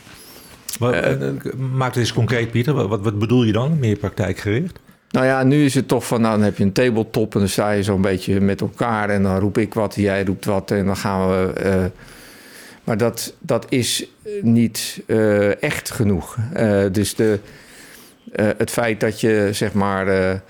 Wat, 0.80 0.96
uh, 0.96 1.53
maak 1.74 1.88
het 1.88 1.98
eens 1.98 2.13
concreet, 2.13 2.51
Pieter. 2.51 2.74
Wat, 2.74 3.01
wat 3.01 3.20
bedoel 3.20 3.44
je 3.44 3.51
dan, 3.51 3.80
meer 3.80 3.98
praktijkgericht? 3.98 4.80
Nou 5.13 5.25
ja, 5.25 5.44
nu 5.44 5.65
is 5.65 5.74
het 5.74 5.88
toch 5.88 6.08
van, 6.08 6.22
nou, 6.22 6.36
dan 6.36 6.44
heb 6.44 6.58
je 6.58 6.63
een 6.63 6.72
tabletop 6.72 7.34
en 7.34 7.39
dan 7.39 7.50
sta 7.50 7.72
je 7.72 7.84
zo'n 7.84 8.01
beetje 8.01 8.42
met 8.42 8.62
elkaar 8.62 9.10
en 9.10 9.24
dan 9.24 9.39
roep 9.39 9.58
ik 9.58 9.74
wat, 9.74 9.96
jij 9.96 10.24
roept 10.24 10.46
wat 10.46 10.72
en 10.72 10.86
dan 10.86 10.98
gaan 10.98 11.30
we. 11.30 11.53
Uh, 11.65 11.86
maar 12.84 12.98
dat, 12.98 13.36
dat 13.39 13.65
is 13.70 14.06
niet 14.42 15.03
uh, 15.08 15.63
echt 15.63 15.92
genoeg. 15.92 16.38
Uh, 16.58 16.84
dus 16.92 17.15
de, 17.15 17.39
het 18.34 18.72
feit 18.72 19.00
dat 19.00 19.22
je 19.22 19.50
zeg 19.51 19.74
maar 19.74 20.42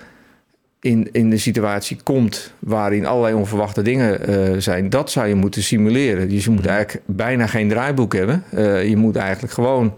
in, 0.80 1.08
in 1.12 1.30
de 1.30 1.38
situatie 1.38 1.98
komt 2.02 2.52
waarin 2.58 3.06
allerlei 3.06 3.34
onverwachte 3.34 3.82
dingen 3.82 4.62
zijn, 4.62 4.90
dat 4.90 5.10
zou 5.10 5.26
je 5.26 5.34
moeten 5.34 5.62
simuleren. 5.62 6.28
Dus 6.28 6.44
je 6.44 6.50
moet 6.50 6.66
eigenlijk 6.66 7.04
bijna 7.06 7.46
geen 7.46 7.68
draaiboek 7.68 8.14
hebben. 8.14 8.44
je 8.88 8.96
moet 8.96 9.16
eigenlijk 9.16 9.52
gewoon 9.52 9.94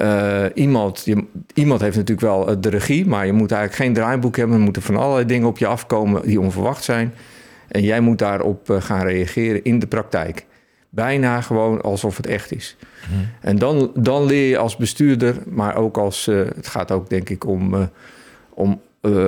uh, 0.00 0.44
iemand, 0.54 1.02
je, 1.04 1.24
iemand 1.54 1.80
heeft 1.80 1.96
natuurlijk 1.96 2.26
wel 2.26 2.48
eh, 2.48 2.56
de 2.60 2.68
regie, 2.68 3.06
maar 3.06 3.26
je 3.26 3.32
moet 3.32 3.52
eigenlijk 3.52 3.82
geen 3.82 3.94
draaiboek 3.94 4.36
hebben. 4.36 4.56
Er 4.56 4.62
moeten 4.62 4.82
van 4.82 4.96
allerlei 4.96 5.26
dingen 5.26 5.48
op 5.48 5.58
je 5.58 5.66
afkomen 5.66 6.22
die 6.22 6.40
onverwacht 6.40 6.84
zijn. 6.84 7.14
En 7.68 7.82
jij 7.82 8.00
moet 8.00 8.18
daarop 8.18 8.70
uh, 8.70 8.80
gaan 8.80 9.06
reageren 9.06 9.64
in 9.64 9.78
de 9.78 9.86
praktijk. 9.86 10.46
Bijna 10.88 11.40
gewoon 11.40 11.82
alsof 11.82 12.16
het 12.16 12.26
echt 12.26 12.52
is. 12.52 12.76
Hmm. 13.08 13.28
En 13.40 13.58
dan, 13.58 13.90
dan 13.94 14.24
leer 14.24 14.48
je 14.48 14.58
als 14.58 14.76
bestuurder, 14.76 15.36
maar 15.46 15.76
ook 15.76 15.98
als. 15.98 16.26
het 16.26 16.66
gaat 16.66 16.90
ook 16.90 17.08
denk 17.08 17.30
ik 17.30 17.46
om, 17.46 17.90
om, 18.50 18.80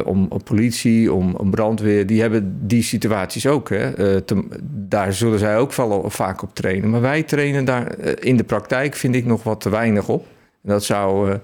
om, 0.05 0.27
om, 0.29 0.43
politie, 0.45 1.13
om, 1.13 1.35
om, 1.35 1.51
brandweer. 1.51 2.07
Die 2.07 2.21
hebben 2.21 2.59
die 2.67 2.83
situaties 2.83 3.47
ook. 3.47 3.69
Hè. 3.69 4.21
Te, 4.21 4.45
daar 4.71 5.13
zullen 5.13 5.39
zij 5.39 5.59
ook 5.59 5.75
wel 5.75 6.11
vaak 6.11 6.43
op 6.43 6.55
trainen. 6.55 6.91
Maar 6.91 7.01
wij 7.01 7.23
trainen 7.23 7.65
daar 7.65 7.99
in 7.99 8.37
de 8.37 8.45
praktijk, 8.45 8.95
vind 8.95 9.15
ik, 9.15 9.25
nog 9.25 9.43
wat 9.43 9.61
te 9.61 9.71
weinig 9.71 10.09
op. 10.09 10.27
Dat 10.67 10.85
zou 10.85 11.31
uh, 11.31 11.37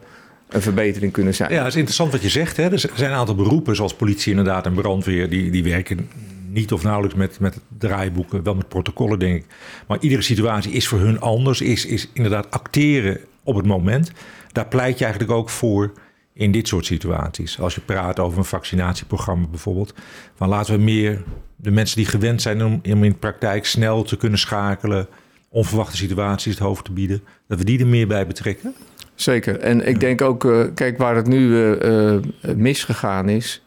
een 0.48 0.62
verbetering 0.62 1.12
kunnen 1.12 1.34
zijn. 1.34 1.52
Ja, 1.52 1.58
het 1.58 1.66
is 1.66 1.74
interessant 1.74 2.12
wat 2.12 2.22
je 2.22 2.28
zegt. 2.28 2.56
Hè? 2.56 2.70
Er 2.70 2.78
zijn 2.78 3.10
een 3.10 3.16
aantal 3.16 3.34
beroepen, 3.34 3.76
zoals 3.76 3.94
politie 3.94 4.30
inderdaad 4.30 4.66
en 4.66 4.74
brandweer, 4.74 5.30
die, 5.30 5.50
die 5.50 5.64
werken 5.64 6.08
niet 6.48 6.72
of 6.72 6.82
nauwelijks 6.82 7.16
met, 7.16 7.40
met 7.40 7.58
draaiboeken, 7.78 8.42
wel 8.42 8.54
met 8.54 8.68
protocollen, 8.68 9.18
denk 9.18 9.36
ik. 9.36 9.46
Maar 9.86 9.98
iedere 10.00 10.22
situatie 10.22 10.72
is 10.72 10.88
voor 10.88 10.98
hun 10.98 11.20
anders, 11.20 11.60
is, 11.60 11.86
is 11.86 12.08
inderdaad 12.12 12.50
acteren 12.50 13.18
op 13.42 13.56
het 13.56 13.66
moment. 13.66 14.12
Daar 14.52 14.68
pleit 14.68 14.98
je 14.98 15.04
eigenlijk 15.04 15.34
ook 15.34 15.50
voor 15.50 15.92
in 16.32 16.52
dit 16.52 16.68
soort 16.68 16.86
situaties. 16.86 17.60
Als 17.60 17.74
je 17.74 17.80
praat 17.80 18.18
over 18.18 18.38
een 18.38 18.44
vaccinatieprogramma 18.44 19.46
bijvoorbeeld, 19.46 19.94
van 20.34 20.48
laten 20.48 20.74
we 20.74 20.80
meer 20.80 21.22
de 21.56 21.70
mensen 21.70 21.96
die 21.96 22.06
gewend 22.06 22.42
zijn 22.42 22.64
om, 22.64 22.72
om 22.72 23.04
in 23.04 23.10
de 23.10 23.18
praktijk 23.18 23.66
snel 23.66 24.02
te 24.02 24.16
kunnen 24.16 24.38
schakelen, 24.38 25.06
onverwachte 25.48 25.96
situaties 25.96 26.54
het 26.54 26.62
hoofd 26.62 26.84
te 26.84 26.92
bieden, 26.92 27.22
dat 27.48 27.58
we 27.58 27.64
die 27.64 27.78
er 27.78 27.86
meer 27.86 28.06
bij 28.06 28.26
betrekken? 28.26 28.74
Zeker. 29.22 29.60
En 29.60 29.86
ik 29.86 30.00
denk 30.00 30.22
ook, 30.22 30.44
uh, 30.44 30.64
kijk, 30.74 30.98
waar 30.98 31.16
het 31.16 31.26
nu 31.26 31.48
uh, 31.48 32.18
misgegaan 32.56 33.28
is, 33.28 33.62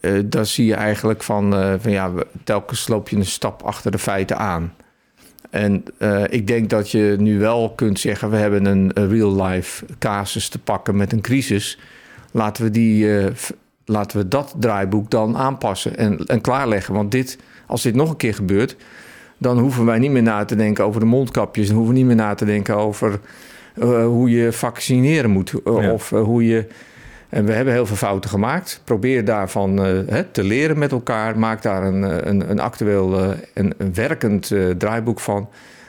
uh, 0.00 0.22
daar 0.24 0.46
zie 0.46 0.66
je 0.66 0.74
eigenlijk 0.74 1.22
van, 1.22 1.52
van 1.80 1.90
ja, 1.90 2.12
telkens 2.44 2.88
loop 2.88 3.08
je 3.08 3.16
een 3.16 3.26
stap 3.26 3.62
achter 3.62 3.90
de 3.90 3.98
feiten 3.98 4.38
aan. 4.38 4.74
En 5.50 5.84
ik 6.28 6.46
denk 6.46 6.70
dat 6.70 6.90
je 6.90 7.16
nu 7.18 7.38
wel 7.38 7.72
kunt 7.74 7.98
zeggen, 7.98 8.30
we 8.30 8.36
hebben 8.36 8.64
een, 8.64 8.92
real-life 8.94 9.84
casus 9.98 10.48
te 10.48 10.58
pakken 10.58 10.96
met 10.96 11.12
een 11.12 11.20
crisis. 11.20 11.78
Laten 12.30 12.64
we, 12.64 12.70
die, 12.70 13.08
laten 13.84 14.18
we 14.18 14.28
dat 14.28 14.54
draaiboek 14.58 15.10
dan 15.10 15.36
aanpassen 15.36 15.96
en, 15.96 16.18
en 16.26 16.40
klaarleggen. 16.40 16.94
Want 16.94 17.10
dit, 17.10 17.38
als 17.66 17.82
dit 17.82 17.94
nog 17.94 18.10
een 18.10 18.16
keer 18.16 18.34
gebeurt, 18.34 18.76
dan 19.38 19.58
hoeven 19.58 19.84
wij 19.84 19.98
niet 19.98 20.10
meer 20.10 20.22
na 20.22 20.44
te 20.44 20.56
denken 20.56 20.84
over 20.84 21.00
de 21.00 21.06
mondkapjes. 21.06 21.66
Dan 21.66 21.76
hoeven 21.76 21.94
we 21.94 22.00
niet 22.00 22.08
meer 22.08 22.16
na 22.16 22.34
te 22.34 22.44
denken 22.44 22.76
over 22.76 23.20
hoe 23.84 24.30
je 24.30 24.52
vaccineren 24.52 25.30
moet. 25.30 25.52
Uh, 25.64 25.92
Of 25.92 26.10
uh, 26.10 26.22
hoe 26.22 26.46
je. 26.46 26.66
En 27.28 27.44
we 27.44 27.52
hebben 27.52 27.74
heel 27.74 27.86
veel 27.86 27.96
fouten 27.96 28.30
gemaakt. 28.30 28.80
Probeer 28.84 29.24
daarvan 29.24 29.76
hè, 30.06 30.24
te 30.24 30.44
leren 30.44 30.78
met 30.78 30.92
elkaar. 30.92 31.38
Maak 31.38 31.62
daar 31.62 31.82
een, 31.82 32.28
een, 32.28 32.50
een 32.50 32.60
actueel 32.60 33.34
en 33.54 33.74
een 33.78 33.94
werkend 33.94 34.52
draaiboek 34.78 35.20
van. 35.20 35.48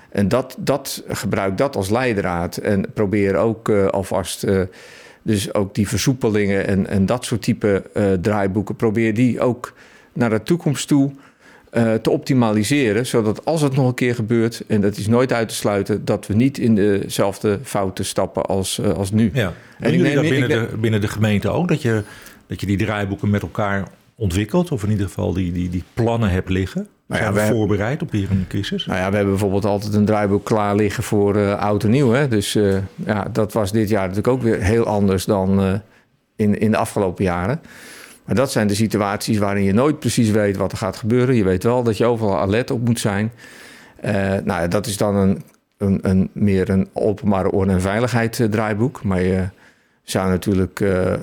En 0.09 0.27
dat, 0.27 0.55
dat, 0.59 1.03
gebruik 1.07 1.57
dat 1.57 1.75
als 1.75 1.89
leidraad. 1.89 2.57
En 2.57 2.85
probeer 2.93 3.35
ook 3.35 3.69
alvast. 3.69 4.47
dus 5.21 5.53
ook 5.53 5.75
die 5.75 5.87
versoepelingen 5.87 6.67
en, 6.67 6.87
en 6.87 7.05
dat 7.05 7.25
soort 7.25 7.41
type 7.41 7.83
draaiboeken. 8.21 8.75
Probeer 8.75 9.13
die 9.13 9.39
ook 9.39 9.73
naar 10.13 10.29
de 10.29 10.43
toekomst 10.43 10.87
toe 10.87 11.11
uh, 11.77 11.93
te 11.93 12.09
optimaliseren. 12.09 13.05
Zodat 13.05 13.45
als 13.45 13.61
het 13.61 13.75
nog 13.75 13.87
een 13.87 13.93
keer 13.93 14.15
gebeurt, 14.15 14.63
en 14.67 14.81
dat 14.81 14.97
is 14.97 15.07
nooit 15.07 15.33
uit 15.33 15.49
te 15.49 15.55
sluiten, 15.55 16.05
dat 16.05 16.27
we 16.27 16.33
niet 16.33 16.57
in 16.57 16.75
dezelfde 16.75 17.59
fouten 17.63 18.05
stappen 18.05 18.45
als, 18.45 18.79
uh, 18.79 18.91
als 18.91 19.11
nu. 19.11 19.31
Ja. 19.33 19.53
En 19.79 19.93
ik 19.93 19.99
neem, 19.99 20.15
dat 20.15 20.29
binnen, 20.29 20.49
de, 20.49 20.77
binnen 20.77 21.01
de 21.01 21.07
gemeente 21.07 21.49
ook, 21.49 21.67
dat 21.67 21.81
je, 21.81 22.03
dat 22.47 22.59
je 22.59 22.65
die 22.67 22.77
draaiboeken 22.77 23.29
met 23.29 23.41
elkaar 23.41 23.87
ontwikkelt, 24.15 24.71
of 24.71 24.83
in 24.83 24.89
ieder 24.89 25.05
geval 25.05 25.33
die, 25.33 25.51
die, 25.51 25.69
die 25.69 25.83
plannen 25.93 26.29
hebt 26.29 26.49
liggen? 26.49 26.87
Nou 27.07 27.23
ja, 27.23 27.33
Zijn 27.33 27.47
we, 27.47 27.55
voorbereid 27.55 28.01
op 28.01 28.11
hier 28.11 28.31
een 28.31 28.45
crisis? 28.47 28.85
Nou 28.85 28.99
ja, 28.99 29.09
we 29.09 29.15
hebben 29.15 29.33
bijvoorbeeld 29.33 29.65
altijd 29.65 29.93
een 29.93 30.05
draaiboek 30.05 30.45
klaar 30.45 30.75
liggen 30.75 31.03
voor 31.03 31.35
uh, 31.35 31.59
oud 31.59 31.83
en 31.83 31.89
nieuw. 31.89 32.11
Hè? 32.11 32.27
Dus 32.27 32.55
uh, 32.55 32.77
ja, 32.95 33.27
dat 33.31 33.53
was 33.53 33.71
dit 33.71 33.89
jaar 33.89 34.01
natuurlijk 34.01 34.27
ook 34.27 34.41
weer 34.41 34.61
heel 34.61 34.85
anders 34.85 35.25
dan 35.25 35.63
uh, 35.63 35.73
in, 36.35 36.59
in 36.59 36.71
de 36.71 36.77
afgelopen 36.77 37.23
jaren. 37.23 37.61
Maar 38.27 38.35
dat 38.35 38.51
zijn 38.51 38.67
de 38.67 38.75
situaties 38.75 39.37
waarin 39.37 39.63
je 39.63 39.73
nooit 39.73 39.99
precies 39.99 40.29
weet 40.29 40.57
wat 40.57 40.71
er 40.71 40.77
gaat 40.77 40.95
gebeuren. 40.95 41.35
Je 41.35 41.43
weet 41.43 41.63
wel 41.63 41.83
dat 41.83 41.97
je 41.97 42.05
overal 42.05 42.37
alert 42.37 42.71
op 42.71 42.85
moet 42.85 42.99
zijn. 42.99 43.31
Uh, 44.05 44.33
nou, 44.43 44.67
dat 44.67 44.85
is 44.85 44.97
dan 44.97 45.15
een, 45.15 45.41
een, 45.77 45.99
een, 46.01 46.29
meer 46.33 46.69
een 46.69 46.87
openbare 46.93 47.51
orde 47.51 47.71
en 47.71 47.81
veiligheid 47.81 48.47
draaiboek. 48.49 49.03
Maar 49.03 49.21
je 49.21 49.47
zou 50.03 50.29
natuurlijk 50.29 50.79
uh, 50.79 51.13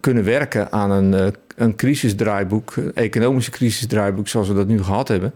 kunnen 0.00 0.24
werken 0.24 0.72
aan 0.72 0.90
een, 0.90 1.34
een 1.56 1.76
crisisdraaiboek, 1.76 2.76
een 2.76 2.94
economische 2.94 3.50
crisisdraaiboek 3.50 4.28
zoals 4.28 4.48
we 4.48 4.54
dat 4.54 4.66
nu 4.66 4.82
gehad 4.82 5.08
hebben. 5.08 5.32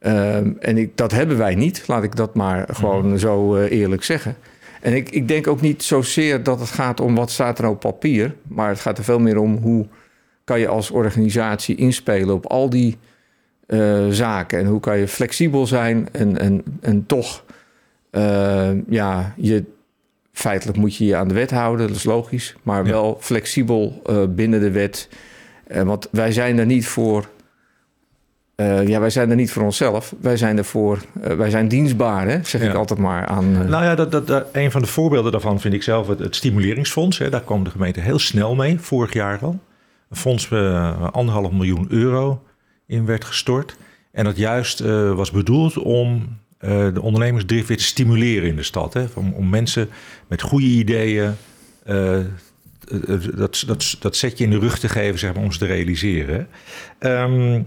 Ehm, 0.00 0.52
en 0.60 0.78
ik, 0.78 0.96
dat 0.96 1.12
hebben 1.12 1.38
wij 1.38 1.54
niet, 1.54 1.82
laat 1.86 2.02
ik 2.02 2.16
dat 2.16 2.34
maar 2.34 2.68
gewoon 2.72 3.08
mhm. 3.08 3.18
zo 3.18 3.56
eerlijk 3.56 4.04
zeggen. 4.04 4.36
En 4.80 4.94
ik, 4.94 5.10
ik 5.10 5.28
denk 5.28 5.46
ook 5.46 5.60
niet 5.60 5.82
zozeer 5.82 6.42
dat 6.42 6.60
het 6.60 6.70
gaat 6.70 7.00
om 7.00 7.14
wat 7.14 7.30
staat 7.30 7.58
er 7.58 7.68
op 7.68 7.80
papier, 7.80 8.34
maar 8.48 8.68
het 8.68 8.80
gaat 8.80 8.98
er 8.98 9.04
veel 9.04 9.18
meer 9.18 9.38
om 9.38 9.56
hoe 9.56 9.86
kan 10.48 10.60
je 10.60 10.68
als 10.68 10.90
organisatie 10.90 11.76
inspelen 11.76 12.34
op 12.34 12.46
al 12.46 12.70
die 12.70 12.96
uh, 13.66 14.08
zaken? 14.08 14.58
En 14.58 14.66
hoe 14.66 14.80
kan 14.80 14.98
je 14.98 15.08
flexibel 15.08 15.66
zijn 15.66 16.08
en, 16.12 16.38
en, 16.38 16.62
en 16.80 17.06
toch, 17.06 17.44
uh, 18.12 18.70
ja, 18.88 19.34
je, 19.36 19.64
feitelijk 20.32 20.78
moet 20.78 20.96
je 20.96 21.04
je 21.04 21.16
aan 21.16 21.28
de 21.28 21.34
wet 21.34 21.50
houden, 21.50 21.86
dat 21.86 21.96
is 21.96 22.04
logisch, 22.04 22.56
maar 22.62 22.84
wel 22.84 23.16
flexibel 23.20 24.02
uh, 24.06 24.22
binnen 24.28 24.60
de 24.60 24.70
wet. 24.70 25.08
want 25.84 26.08
wij 26.10 26.32
zijn 26.32 26.58
er 26.58 26.66
niet 26.66 26.86
voor. 26.86 27.28
ja, 28.86 29.00
wij 29.00 29.10
zijn 29.10 29.30
er 29.30 29.36
niet 29.36 29.52
voor 29.52 29.62
onszelf. 29.62 30.14
Wij 30.20 30.36
zijn 30.36 30.58
er 30.58 30.64
voor. 30.64 30.98
wij 31.12 31.50
zijn 31.50 31.68
dienstbaar, 31.68 32.28
hè, 32.28 32.38
zeg 32.42 32.62
ik 32.62 32.74
altijd 32.74 32.98
maar 32.98 33.26
aan. 33.26 33.52
Nou 33.52 33.84
ja, 33.84 33.94
dat, 33.94 34.10
dat, 34.10 34.26
dat, 34.26 34.46
een 34.52 34.70
van 34.70 34.80
de 34.80 34.86
voorbeelden 34.86 35.32
daarvan 35.32 35.60
vind 35.60 35.74
ik 35.74 35.82
zelf 35.82 36.08
het, 36.08 36.18
het 36.18 36.36
stimuleringsfonds. 36.36 37.18
Hè. 37.18 37.30
Daar 37.30 37.44
kwam 37.44 37.64
de 37.64 37.70
gemeente 37.70 38.00
heel 38.00 38.18
snel 38.18 38.54
mee, 38.54 38.80
vorig 38.80 39.12
jaar 39.12 39.38
al 39.42 39.58
een 40.10 40.16
fonds 40.16 40.50
uh, 40.50 41.08
anderhalf 41.10 41.52
miljoen 41.52 41.86
euro 41.88 42.42
in 42.86 43.06
werd 43.06 43.24
gestort. 43.24 43.76
En 44.12 44.24
dat 44.24 44.36
juist 44.36 44.80
uh, 44.80 45.12
was 45.12 45.30
bedoeld 45.30 45.78
om 45.78 46.38
uh, 46.60 46.94
de 46.94 47.02
ondernemersdrift 47.02 47.68
weer 47.68 47.76
te 47.76 47.84
stimuleren 47.84 48.48
in 48.48 48.56
de 48.56 48.62
stad. 48.62 48.94
Hè? 48.94 49.04
Om, 49.14 49.32
om 49.32 49.48
mensen 49.48 49.88
met 50.28 50.42
goede 50.42 50.66
ideeën 50.66 51.34
dat, 53.34 53.64
dat, 53.66 53.96
dat 54.00 54.16
setje 54.16 54.44
in 54.44 54.50
de 54.50 54.58
rug 54.58 54.78
te 54.78 54.88
geven 54.88 55.18
zeg 55.18 55.34
maar, 55.34 55.42
om 55.42 55.52
ze 55.52 55.58
te 55.58 55.66
realiseren. 55.66 56.48
Um, 56.98 57.66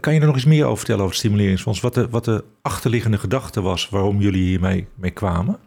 kan 0.00 0.14
je 0.14 0.20
er 0.20 0.26
nog 0.26 0.34
eens 0.34 0.44
meer 0.44 0.64
over 0.64 0.76
vertellen 0.76 1.00
over 1.02 1.14
het 1.14 1.24
stimuleringsfonds? 1.24 1.80
Wat 1.80 1.94
de, 1.94 2.08
wat 2.08 2.24
de 2.24 2.44
achterliggende 2.62 3.18
gedachte 3.18 3.60
was 3.60 3.88
waarom 3.88 4.20
jullie 4.20 4.42
hiermee 4.42 4.86
mee 4.94 5.10
kwamen? 5.10 5.58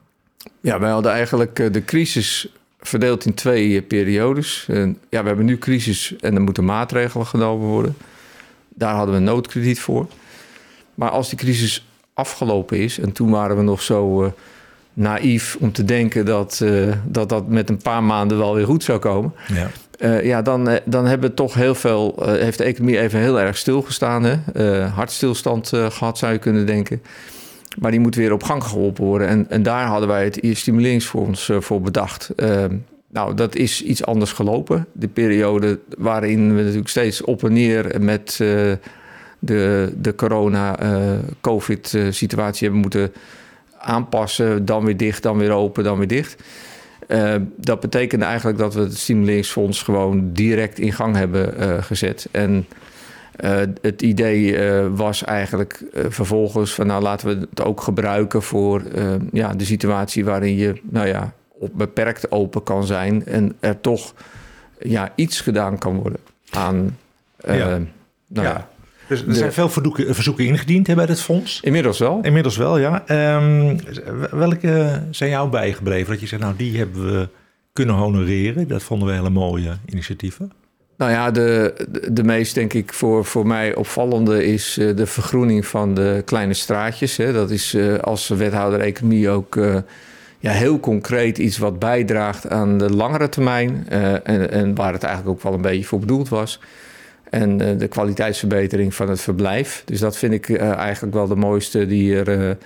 Ja, 0.62 0.80
wij 0.80 0.90
hadden 0.90 1.12
eigenlijk 1.12 1.74
de 1.74 1.86
crisis 1.86 2.54
verdeeld 2.82 3.26
in 3.26 3.34
twee 3.34 3.82
periodes. 3.82 4.66
En 4.68 4.98
ja, 5.10 5.22
we 5.22 5.28
hebben 5.28 5.46
nu 5.46 5.58
crisis 5.58 6.16
en 6.20 6.36
er 6.36 6.42
moeten 6.42 6.66
maatregelen 6.66 7.26
genomen 7.26 7.68
worden. 7.68 7.98
Daar 8.70 8.96
hadden 8.96 9.16
we 9.16 9.22
noodkrediet 9.22 9.80
voor. 9.80 10.08
Maar 10.96 11.10
als 11.10 11.30
die 11.30 11.38
crisis 11.38 11.86
afgelopen 12.14 12.78
is, 12.78 13.00
en 13.00 13.12
toen 13.12 13.30
waren 13.30 13.58
we 13.58 13.64
nog 13.64 13.82
zo 13.82 14.24
uh, 14.24 14.30
naïef 14.94 15.58
om 15.60 15.72
te 15.72 15.86
denken 15.86 16.26
dat, 16.26 16.60
uh, 16.64 16.94
dat 17.06 17.30
dat 17.30 17.48
met 17.48 17.70
een 17.70 17.78
paar 17.78 18.04
maanden 18.04 18.38
wel 18.38 18.56
weer 18.56 18.66
goed 18.66 18.84
zou 18.84 19.00
komen. 19.00 19.34
Ja. 19.54 19.70
Uh, 20.00 20.26
ja, 20.26 20.42
dan, 20.42 20.80
dan 20.86 21.06
hebben 21.06 21.30
we 21.30 21.36
toch 21.36 21.54
heel 21.54 21.76
veel, 21.76 22.16
heeft 22.26 22.58
de 22.58 22.64
economie 22.64 23.00
even 23.00 23.20
heel 23.20 23.40
erg 23.40 23.58
stilgestaan. 23.58 24.24
Hè? 24.24 24.38
hartstilstand 24.86 25.68
gehad, 25.90 26.18
zou 26.18 26.34
je 26.34 26.40
kunnen 26.40 26.66
denken. 26.66 27.02
Maar 27.78 27.92
die 27.92 28.00
moet 28.00 28.16
weer 28.16 28.34
op 28.34 28.44
gang 28.44 28.64
geholpen 28.64 29.04
worden. 29.04 29.28
En, 29.28 29.50
en 29.50 29.64
daar 29.64 29.86
hadden 29.86 30.08
wij 30.08 30.24
het 30.24 30.58
stimuleringsfonds 30.58 31.50
uh, 31.50 31.60
voor 31.60 31.82
bedacht. 31.82 32.32
Uh, 32.36 32.66
nou, 33.12 33.34
dat 33.34 33.56
is 33.56 33.84
iets 33.84 34.06
anders 34.06 34.32
gelopen. 34.32 34.86
De 34.92 35.08
periode 35.08 35.80
waarin 35.98 36.56
we 36.56 36.62
natuurlijk 36.62 36.90
steeds 36.90 37.22
op 37.22 37.44
en 37.44 37.54
neer 37.54 38.02
met 38.02 38.40
uh, 38.42 38.72
de, 39.40 39.94
de 39.98 40.16
corona-covid-situatie 40.16 42.64
hebben 42.64 42.82
moeten 42.82 43.12
aanpassen. 43.78 44.66
Dan 44.66 44.86
weer 44.86 44.98
dicht, 44.98 45.24
dan 45.24 45.38
weer 45.38 45.52
open, 45.52 45.84
dan 45.84 45.98
weer 45.98 46.08
dicht. 46.08 46.44
Uh, 47.08 47.36
dat 47.56 47.80
betekende 47.80 48.26
eigenlijk 48.26 48.58
dat 48.58 48.74
we 48.74 48.80
het 48.80 48.98
stimuleringsfonds 48.98 49.84
gewoon 49.84 50.34
direct 50.34 50.80
in 50.80 50.94
gang 50.94 51.16
hebben 51.16 51.84
gezet. 51.84 52.28
En 52.32 52.66
uh, 53.44 53.60
het 53.82 54.02
idee 54.02 54.58
was 54.90 55.24
eigenlijk 55.24 55.84
vervolgens 55.94 56.74
van 56.74 56.88
nou 56.88 57.02
laten 57.02 57.28
we 57.28 57.48
het 57.50 57.64
ook 57.64 57.82
gebruiken 57.82 58.42
voor 58.42 58.84
ja, 59.32 59.54
de 59.54 59.66
situatie 59.66 60.26
waarin 60.26 60.56
je 60.56 60.82
nou 60.84 61.08
ja, 61.08 61.34
op 61.60 61.72
beperkt 61.74 62.32
open 62.32 62.64
kan 62.64 62.86
zijn 62.86 63.26
en 63.26 63.56
er 63.60 63.82
toch 63.82 64.14
ja, 64.80 65.12
iets 65.16 65.42
gedaan 65.42 65.78
kan 65.78 65.96
worden 65.96 66.20
aan. 66.50 66.98
ja. 67.38 67.80
Nou 68.28 68.48
ja. 68.48 68.70
Dus 69.10 69.26
er 69.26 69.36
zijn 69.36 69.54
veel 69.54 69.70
verzoeken, 69.70 70.16
verzoeken 70.16 70.46
ingediend 70.46 70.88
hè, 70.88 70.96
bij 70.96 71.06
het 71.06 71.22
fonds? 71.22 71.60
Inmiddels 71.62 72.00
wel. 72.00 72.20
Inmiddels 72.22 72.58
wel, 72.58 72.78
ja. 72.78 73.04
Um, 73.38 73.80
welke 74.32 75.02
zijn 75.12 75.30
jou 75.30 75.50
bijgebleven? 75.50 76.12
Dat 76.12 76.20
je 76.20 76.28
zegt, 76.28 76.42
nou 76.42 76.56
die 76.56 76.78
hebben 76.78 77.06
we 77.06 77.30
kunnen 77.74 77.96
honoreren. 77.96 78.68
Dat 78.68 78.84
vonden 78.84 79.08
we 79.08 79.14
hele 79.14 79.30
mooie 79.30 79.78
initiatieven. 79.86 80.52
Nou 81.00 81.12
ja, 81.12 81.32
de, 81.32 81.74
de, 82.12 82.24
meest 82.24 82.56
denk 82.56 82.74
ik 82.74 82.94
voor, 82.94 83.26
voor 83.26 83.48
mij 83.48 83.76
opvallende 83.76 84.46
is 84.46 84.78
uh, 84.78 84.96
de 84.96 85.06
vergroening 85.06 85.66
van 85.66 85.94
de 85.94 86.22
kleine 86.26 86.54
straatjes. 86.54 87.18
Hè. 87.18 87.34
Dat 87.34 87.52
is 87.52 87.74
uh, 87.74 87.98
als 87.98 88.28
wethouder 88.28 88.80
economie 88.80 89.30
ook 89.30 89.56
uh, 89.56 89.76
ja, 90.40 90.52
heel 90.52 90.80
concreet 90.80 91.38
iets 91.38 91.58
wat 91.58 91.80
bijdraagt 91.80 92.50
aan 92.50 92.78
de 92.78 92.90
langere 92.90 93.30
termijn. 93.30 93.86
en, 94.24 94.52
en 94.52 94.76
waar 94.76 94.94
het 94.94 95.04
eigenlijk 95.04 95.36
ook 95.36 95.44
wel 95.44 95.54
een 95.54 95.62
beetje 95.62 95.86
voor 95.86 96.00
bedoeld 96.00 96.30
was. 96.30 96.60
En 97.30 97.58
de 97.78 97.88
kwaliteitsverbetering 97.88 98.96
van 98.96 99.10
het 99.10 99.22
verblijf. 99.22 99.82
Dus 99.86 100.00
dat 100.00 100.18
vind 100.18 100.34
ik 100.34 100.58
eigenlijk 100.58 101.14
wel 101.14 101.28
de 101.28 101.36
mooiste 101.36 101.86
die 101.86 102.24
er, 102.24 102.58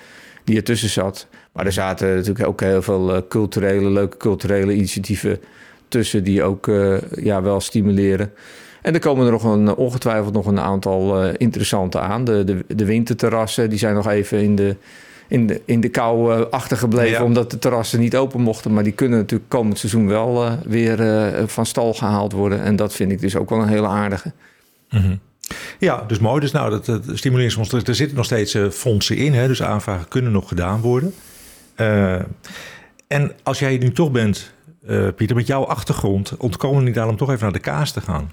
die 0.44 0.56
er 0.56 0.64
tussen 0.64 0.90
zat. 0.90 1.28
Maar 1.52 1.66
er 1.66 1.72
zaten 1.72 2.16
natuurlijk 2.16 2.48
ook 2.48 2.62
heel 2.62 2.82
veel 2.82 3.28
culturele, 3.28 3.90
leuke 3.90 4.18
culturele 4.18 4.74
initiatieven 4.74 5.40
tussen 5.94 6.24
die 6.24 6.44
ook 6.44 6.72
ja, 7.16 7.42
wel 7.42 7.62
stimuleren. 7.62 8.32
En 8.82 8.94
er 8.94 9.00
komen 9.00 9.26
er 9.26 9.32
nog 9.32 9.44
een, 9.44 9.76
ongetwijfeld 9.76 10.34
nog 10.34 10.46
een 10.46 10.60
aantal 10.60 11.26
interessante 11.26 12.00
aan. 12.00 12.24
De, 12.24 12.44
de, 12.44 12.76
de 12.76 12.86
winterterrassen 12.86 13.70
die 13.70 13.80
zijn 13.80 13.96
nog 13.96 14.08
even 14.08 14.42
in 14.42 14.56
de, 14.56 14.76
in 15.28 15.48
de, 15.48 15.62
in 15.66 15.82
de 15.82 15.90
kou 15.90 16.46
achtergebleven. 16.52 17.20
Ja. 17.20 17.24
Omdat 17.24 17.52
de 17.52 17.60
terrassen 17.60 18.00
niet 18.00 18.16
open 18.16 18.42
mochten. 18.42 18.74
Maar 18.74 18.84
die 18.84 18.94
kunnen 18.94 19.20
natuurlijk 19.20 19.50
komend 19.50 19.80
seizoen 19.80 20.08
wel 20.08 20.58
weer 20.66 21.34
van 21.46 21.66
stal 21.66 21.94
gehaald 21.94 22.32
worden. 22.32 22.62
En 22.62 22.76
dat 22.76 22.94
vind 22.94 23.12
ik 23.12 23.22
dus 23.22 23.36
ook 23.36 23.50
wel 23.50 23.62
een 23.62 23.68
hele 23.68 23.88
aardige. 23.88 24.32
Mm 24.90 25.20
Ja, 25.80 26.04
dus 26.08 26.20
mooi. 26.20 26.40
Dus 26.40 26.52
nou, 26.52 26.70
dat, 26.70 26.86
dat 26.86 27.02
stimuleringsfonds, 27.14 27.74
er 27.74 27.96
zitten 27.96 28.18
nog 28.18 28.26
steeds 28.26 28.56
uh, 28.56 28.70
fondsen 28.70 29.18
in. 29.18 29.34
Hè, 29.34 29.48
dus 29.48 29.64
aanvragen 29.64 30.08
kunnen 30.08 30.32
nog 30.32 30.48
gedaan 30.48 30.82
worden. 30.82 31.14
En 33.08 33.32
als 33.44 33.60
jij 33.60 33.78
nu 33.78 33.92
toch 33.92 34.12
bent, 34.12 34.53
uh, 34.88 35.08
Pieter, 35.16 35.36
met 35.36 35.48
jouw 35.48 35.64
achtergrond, 35.64 36.38
ontkomen 36.38 36.84
niet 36.84 37.00
aan 37.00 37.10
om 37.10 37.18
toch 37.18 37.30
even 37.30 37.44
naar 37.44 37.52
de 37.52 37.60
kaas 37.60 37.92
te 37.92 38.02
gaan. 38.02 38.32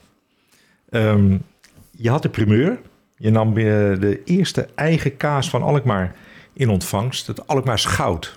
Um, 0.91 1.43
je 1.91 2.11
had 2.11 2.23
de 2.23 2.29
primeur. 2.29 2.79
Je 3.17 3.31
nam 3.31 3.55
de 3.55 4.21
eerste 4.25 4.69
eigen 4.75 5.17
kaas 5.17 5.51
van 5.51 5.63
Alkmaar 5.63 6.15
in 6.53 6.69
ontvangst. 6.69 7.27
Het 7.27 7.47
Alkmaars 7.47 7.85
Goud. 7.85 8.35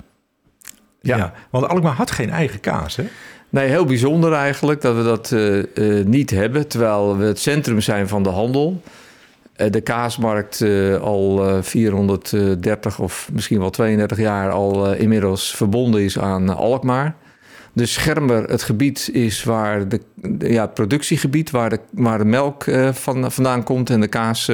Ja. 1.02 1.18
ja. 1.18 1.34
Want 1.50 1.68
Alkmaar 1.68 1.94
had 1.94 2.12
geen 2.12 2.30
eigen 2.30 2.60
kaas, 2.60 2.96
hè? 2.96 3.04
Nee, 3.50 3.68
heel 3.70 3.86
bijzonder 3.86 4.34
eigenlijk 4.34 4.82
dat 4.82 4.96
we 4.96 5.04
dat 5.04 5.32
uh, 5.32 5.64
uh, 5.74 6.06
niet 6.06 6.30
hebben. 6.30 6.68
Terwijl 6.68 7.18
we 7.18 7.26
het 7.26 7.40
centrum 7.40 7.82
zijn 7.82 8.08
van 8.08 8.24
de 8.24 8.30
handel. 8.30 8.82
Uh, 9.58 9.72
de 9.72 9.82
kaasmarkt 9.82 10.62
al 11.02 11.62
430 11.64 13.00
of 13.00 13.30
misschien 13.34 13.60
wel 13.60 13.70
32 13.70 14.18
jaar 14.18 14.52
al 14.52 14.94
inmiddels 14.94 15.56
verbonden 15.56 16.02
is 16.02 16.20
aan 16.20 16.50
Alkmaar. 16.50 17.16
De 17.76 17.86
Schermer 17.86 18.44
het 18.50 18.64
gebied 18.64 19.10
is 19.14 19.44
waar 19.44 19.88
de, 19.88 20.00
ja, 20.38 20.62
het 20.62 20.74
productiegebied, 20.74 21.52
waar 21.52 21.70
de, 21.70 21.80
waar 21.92 22.18
de 22.18 22.26
melk 22.26 22.66
van, 22.92 23.32
vandaan 23.32 23.64
komt. 23.64 23.90
En 23.90 24.02
de 24.02 24.08
kaas 24.08 24.52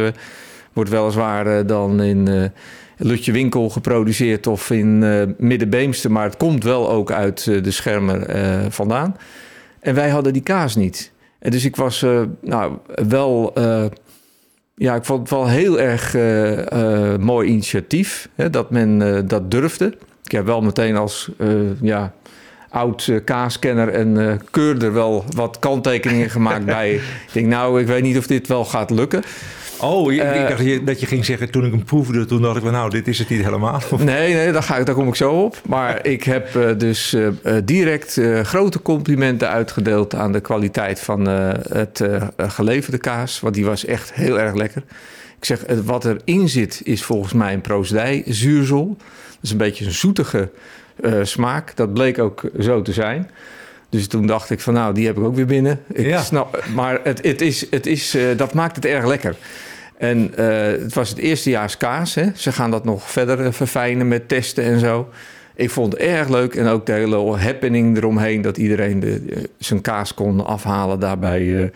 wordt 0.74 0.90
weliswaar 0.90 1.66
dan 1.66 2.02
in 2.02 2.52
Lutje 2.98 3.32
Winkel 3.32 3.70
geproduceerd 3.70 4.48
of 4.48 4.70
in 4.70 5.00
Middenbeemster. 5.38 6.12
Maar 6.12 6.24
het 6.24 6.38
komt 6.38 6.64
wel 6.64 6.90
ook 6.90 7.12
uit 7.12 7.44
de 7.44 7.72
schermer 7.72 8.26
vandaan. 8.72 9.18
En 9.80 9.96
wij 9.96 10.10
hadden 10.10 10.34
die 10.34 10.42
kaas 10.42 10.76
niet. 10.76 11.12
En 11.40 11.52
dus 11.52 11.66
ik 11.66 11.76
was 11.76 12.06
nou, 12.42 12.78
wel... 13.08 13.54
ja, 14.76 14.96
ik 14.96 15.06
vond 15.06 15.20
het 15.20 15.30
wel 15.30 15.48
heel 15.48 15.80
erg 15.80 16.14
mooi 17.20 17.50
initiatief 17.50 18.30
hè, 18.36 18.50
dat 18.50 18.70
men 18.70 19.24
dat 19.28 19.52
durfde. 19.52 19.98
Ik 20.24 20.32
heb 20.32 20.46
wel 20.46 20.62
meteen 20.62 20.96
als 20.96 21.32
ja, 21.82 22.14
oud 22.70 23.12
kaaskenner 23.24 23.90
en 23.90 24.42
keurder 24.52 24.94
wel 24.94 25.26
wat 25.36 25.60
kanttekeningen 25.60 26.30
gemaakt 26.30 26.66
bij. 26.80 26.94
Ik 26.94 27.02
denk, 27.32 27.48
nou, 27.48 27.82
ik 27.82 27.88
weet 27.88 28.04
niet 28.04 28.18
of 28.18 28.28
dit 28.28 28.48
wel 28.48 28.66
gaat 28.66 28.90
lukken. 28.90 29.24
Oh, 29.82 30.14
ik, 30.14 30.24
uh, 30.24 30.48
dacht 30.48 30.86
dat 30.86 31.00
je 31.00 31.06
ging 31.06 31.26
zeggen 31.26 31.52
toen 31.52 31.66
ik 31.66 31.72
hem 31.72 31.84
proefde, 31.84 32.26
toen 32.26 32.42
dacht 32.42 32.56
ik 32.56 32.62
van 32.62 32.72
nou, 32.72 32.90
dit 32.90 33.08
is 33.08 33.20
het 33.20 33.30
niet 33.30 33.44
helemaal. 33.44 33.82
Nee, 33.98 34.34
nee, 34.34 34.52
daar, 34.52 34.64
ga 34.64 34.78
ik, 34.78 34.86
daar 34.86 34.96
kom 34.96 35.08
ik 35.08 35.16
zo 35.16 35.32
op. 35.32 35.62
Maar 35.68 36.06
ik 36.16 36.24
heb 36.24 36.56
uh, 36.56 36.70
dus 36.78 37.14
uh, 37.14 37.28
direct 37.64 38.22
grote 38.44 38.82
complimenten 38.82 39.50
uitgedeeld 39.50 40.16
aan 40.16 40.32
de 40.32 40.40
kwaliteit 40.40 41.00
van 41.00 41.26
het 41.26 42.04
geleverde 42.38 42.98
kaas. 42.98 43.40
Want 43.40 43.54
die 43.54 43.66
was 43.66 43.86
echt 43.86 44.14
heel 44.14 44.40
erg 44.40 44.54
lekker. 44.54 44.84
Ik 45.38 45.46
zeg, 45.46 45.66
wat 45.86 46.06
erin 46.06 46.50
zit 46.50 46.82
is 46.84 47.04
volgens 47.04 47.34
mij 47.34 47.54
een 47.54 47.62
proosdij 47.62 48.24
zuursel. 48.26 48.98
Dat 48.98 49.38
is 49.42 49.52
een 49.52 49.58
beetje 49.58 49.86
een 49.86 49.92
zoetige 49.92 50.50
smaak. 51.22 51.76
Dat 51.76 51.94
bleek 51.94 52.20
ook 52.20 52.42
zo 52.60 52.82
te 52.82 52.94
zijn. 52.94 53.30
Dus 53.90 54.08
toen 54.08 54.26
dacht 54.26 54.50
ik 54.50 54.60
van 54.60 54.74
nou, 54.74 54.94
die 54.94 55.06
heb 55.06 55.18
ik 55.18 55.24
ook 55.24 55.36
weer 55.36 55.46
binnen. 55.46 55.80
Ik 55.88 56.06
ja. 56.06 56.22
snap, 56.22 56.64
maar 56.76 57.00
het, 57.04 57.24
het 57.24 57.42
is, 57.42 57.72
het 57.72 57.86
is, 57.86 58.18
dat 58.38 58.54
maakt 58.54 58.76
het 58.76 58.86
erg 58.86 59.06
lekker. 59.06 59.36
En 60.00 60.34
uh, 60.40 60.48
het 60.62 60.94
was 60.94 61.10
het 61.10 61.18
eerstejaars 61.18 61.78
kaas. 61.78 62.16
Hè. 62.16 62.26
Ze 62.36 62.52
gaan 62.52 62.72
dat 62.72 62.84
nog 62.84 63.12
verder 63.12 63.46
eh, 63.46 63.52
verfijnen 63.52 64.08
met 64.08 64.28
testen 64.28 64.64
en 64.64 64.80
zo. 64.80 65.10
Ik 65.56 65.70
vond 65.70 65.94
het 65.94 66.02
erg 66.02 66.30
leuk 66.30 66.56
en 66.56 66.68
ook 66.68 66.86
de 66.86 66.92
hele 66.92 67.38
happening 67.38 67.98
eromheen... 67.98 68.42
dat 68.42 68.58
iedereen 68.58 69.00
de, 69.00 69.26
de, 69.26 69.50
zijn 69.58 69.82
kaas 69.82 70.14
kon 70.14 70.46
afhalen 70.46 71.00
daarbij... 71.00 71.72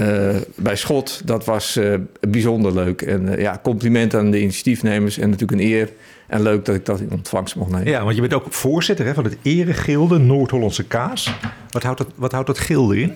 Uh, 0.00 0.34
uh, 0.34 0.36
bij 0.56 0.76
Schot. 0.76 1.20
Dat 1.24 1.44
was 1.44 1.76
uh, 1.76 1.94
bijzonder 2.20 2.74
leuk. 2.74 3.02
En 3.02 3.22
uh, 3.22 3.38
ja, 3.38 3.60
compliment 3.62 4.14
aan 4.14 4.30
de 4.30 4.40
initiatiefnemers 4.40 5.18
en 5.18 5.30
natuurlijk 5.30 5.60
een 5.60 5.66
eer. 5.66 5.92
En 6.26 6.42
leuk 6.42 6.64
dat 6.64 6.74
ik 6.74 6.86
dat 6.86 7.00
in 7.00 7.12
ontvangst 7.12 7.56
mocht 7.56 7.70
nemen. 7.70 7.88
Ja, 7.88 8.02
want 8.02 8.14
je 8.14 8.20
bent 8.20 8.34
ook 8.34 8.46
voorzitter 8.48 9.06
hè, 9.06 9.14
van 9.14 9.24
het 9.24 9.36
Eregilde 9.42 10.18
Noord-Hollandse 10.18 10.84
Kaas. 10.84 11.34
Wat 11.70 11.82
houdt, 11.82 11.98
dat, 11.98 12.08
wat 12.14 12.32
houdt 12.32 12.46
dat 12.46 12.58
gilde 12.58 13.00
in? 13.00 13.12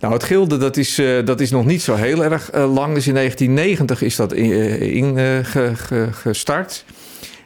Nou, 0.00 0.12
het 0.12 0.24
gilde 0.24 0.56
dat 0.56 0.76
is, 0.76 1.00
dat 1.24 1.40
is 1.40 1.50
nog 1.50 1.64
niet 1.64 1.82
zo 1.82 1.94
heel 1.94 2.24
erg 2.24 2.50
lang. 2.52 2.94
Dus 2.94 3.06
in 3.06 3.14
1990 3.14 4.02
is 4.02 4.16
dat 4.16 4.32
ingestart. 5.92 6.84
In, 6.86 6.94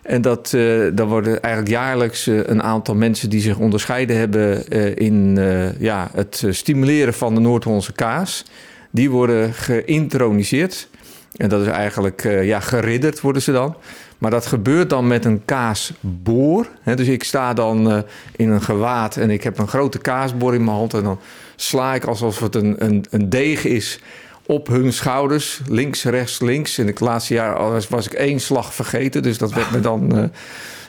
en 0.07 0.23
dat, 0.23 0.51
dan 0.95 1.09
worden 1.09 1.43
eigenlijk 1.43 1.75
jaarlijks 1.75 2.27
een 2.27 2.63
aantal 2.63 2.95
mensen 2.95 3.31
die 3.31 3.41
zich 3.41 3.59
onderscheiden 3.59 4.17
hebben 4.17 4.69
in 4.97 5.39
ja, 5.79 6.11
het 6.13 6.45
stimuleren 6.51 7.15
van 7.15 7.35
de 7.35 7.41
Noord-Hollandse 7.41 7.93
kaas. 7.93 8.45
Die 8.91 9.11
worden 9.11 9.55
geïntroniseerd. 9.55 10.89
En 11.37 11.49
dat 11.49 11.61
is 11.61 11.67
eigenlijk 11.67 12.23
ja, 12.43 12.61
geridderd 12.61 13.21
worden 13.21 13.43
ze 13.43 13.53
dan. 13.53 13.77
Maar 14.19 14.31
dat 14.31 14.47
gebeurt 14.47 14.91
dan 14.91 15.07
met 15.07 15.25
een 15.25 15.45
kaasboor. 15.45 16.67
dus 16.85 17.09
ik 17.09 17.25
sta 17.25 17.55
dan 17.55 18.05
in 18.37 18.51
een 18.51 18.63
gewaad 18.63 19.17
en 19.17 19.31
ik 19.31 19.43
heb 19.43 19.59
een 19.59 19.69
grote 19.69 19.99
kaasboor 19.99 20.55
in 20.55 20.65
mijn 20.65 20.77
hand. 20.77 20.95
En 20.95 21.03
dan 21.03 21.19
sla 21.57 21.95
ik 21.95 22.05
alsof 22.05 22.41
het 22.41 22.55
een, 22.55 22.85
een, 22.85 23.05
een 23.11 23.29
deeg 23.29 23.65
is 23.65 24.01
op 24.47 24.67
hun 24.67 24.93
schouders. 24.93 25.61
Links, 25.69 26.05
rechts, 26.05 26.41
links. 26.41 26.79
In 26.79 26.87
het 26.87 27.01
laatste 27.01 27.35
jaar 27.35 27.81
was, 27.89 28.07
ik 28.07 28.13
één 28.13 28.41
slag 28.41 28.75
vergeten. 28.75 29.23
Dus 29.23 29.39
dat 29.39 29.53
werd 29.53 29.71
me 29.71 29.81
dan 29.81 30.19
uh, 30.19 30.25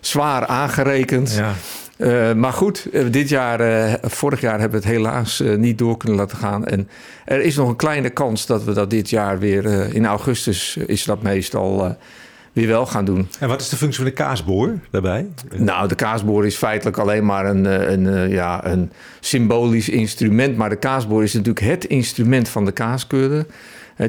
zwaar 0.01 0.45
aangerekend. 0.45 1.33
Ja. 1.33 1.53
Uh, 1.97 2.33
maar 2.33 2.53
goed, 2.53 2.87
uh, 2.91 3.05
dit 3.11 3.29
jaar, 3.29 3.99
vorig 4.01 4.41
jaar 4.41 4.59
hebben 4.59 4.81
we 4.81 4.87
het 4.87 4.95
helaas 4.95 5.43
niet 5.57 5.77
door 5.77 5.97
kunnen 5.97 6.17
laten 6.17 6.37
gaan. 6.37 6.65
En 6.65 6.89
er 7.25 7.41
is 7.41 7.55
nog 7.55 7.69
een 7.69 7.75
kleine 7.75 8.09
kans 8.09 8.45
dat 8.45 8.63
we 8.63 8.73
dat 8.73 8.89
dit 8.89 9.09
jaar 9.09 9.39
weer 9.39 9.95
in 9.95 10.05
augustus 10.05 10.77
is 10.77 11.03
dat 11.03 11.21
meestal 11.21 11.97
weer 12.57 12.67
wel 12.67 12.85
gaan 12.85 13.05
doen. 13.05 13.27
En 13.39 13.47
wat 13.47 13.61
is 13.61 13.69
de 13.69 13.75
functie 13.75 14.03
van 14.03 14.09
de 14.09 14.17
kaasboor 14.17 14.79
daarbij? 14.91 15.27
Nou, 15.55 15.87
de 15.87 15.95
kaasboor 15.95 16.45
is 16.45 16.55
feitelijk 16.55 16.97
alleen 16.97 17.25
maar 17.25 17.45
een, 17.45 17.65
eh, 17.65 17.91
een, 17.91 18.07
eh, 18.07 18.31
ja, 18.31 18.65
een 18.65 18.91
symbolisch 19.19 19.89
instrument. 19.89 20.57
Maar 20.57 20.69
de 20.69 20.75
kaasboor 20.75 21.23
is 21.23 21.33
natuurlijk 21.33 21.65
het 21.65 21.85
instrument 21.85 22.49
van 22.49 22.65
de 22.65 22.71
kaaskeurder. 22.71 23.45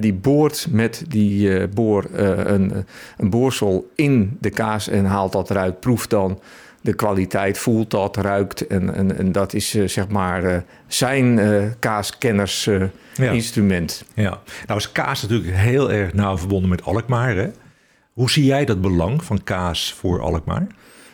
Die 0.01 0.15
boort 0.15 0.67
met 0.71 1.05
die 1.09 1.69
boor 1.69 2.05
een, 2.13 2.85
een 3.17 3.31
boorsel 3.31 3.91
in 3.95 4.37
de 4.41 4.51
kaas 4.51 4.89
en 4.89 5.05
haalt 5.05 5.33
dat 5.33 5.51
eruit. 5.51 5.81
Proeft 5.81 6.11
dan 6.11 6.41
de 6.81 6.95
kwaliteit, 6.95 7.59
voelt 7.59 7.91
dat, 7.91 8.17
ruikt. 8.17 8.67
En, 8.67 8.95
en, 8.95 9.19
en 9.19 9.33
dat 9.33 9.55
is 9.55 9.71
zeg 9.71 10.09
maar 10.09 10.65
zijn 10.87 11.41
kaaskenners 11.79 12.71
instrument. 13.17 14.05
Ja, 14.15 14.41
nou 14.67 14.79
is 14.79 14.93
kaas 14.93 15.23
natuurlijk 15.23 15.57
heel 15.57 15.93
erg 15.93 16.13
nauw 16.13 16.39
verbonden 16.39 16.71
met 16.71 16.85
Alkmaar. 16.85 17.37
Hè? 17.37 17.49
Hoe 18.19 18.31
zie 18.31 18.45
jij 18.45 18.65
dat 18.65 18.81
belang 18.81 19.25
van 19.25 19.45
kaas 19.45 19.93
voor 19.93 20.21
Alkmaar? 20.21 20.67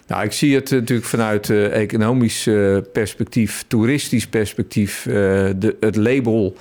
Nou, 0.06 0.24
ik 0.24 0.32
zie 0.32 0.54
het 0.54 0.70
natuurlijk 0.70 1.08
vanuit 1.08 1.48
uh, 1.48 1.80
economisch 1.82 2.46
uh, 2.46 2.78
perspectief, 2.92 3.64
toeristisch 3.68 4.26
perspectief. 4.26 5.06
Uh, 5.06 5.14
de, 5.56 5.76
het 5.80 5.96
label 5.96 6.56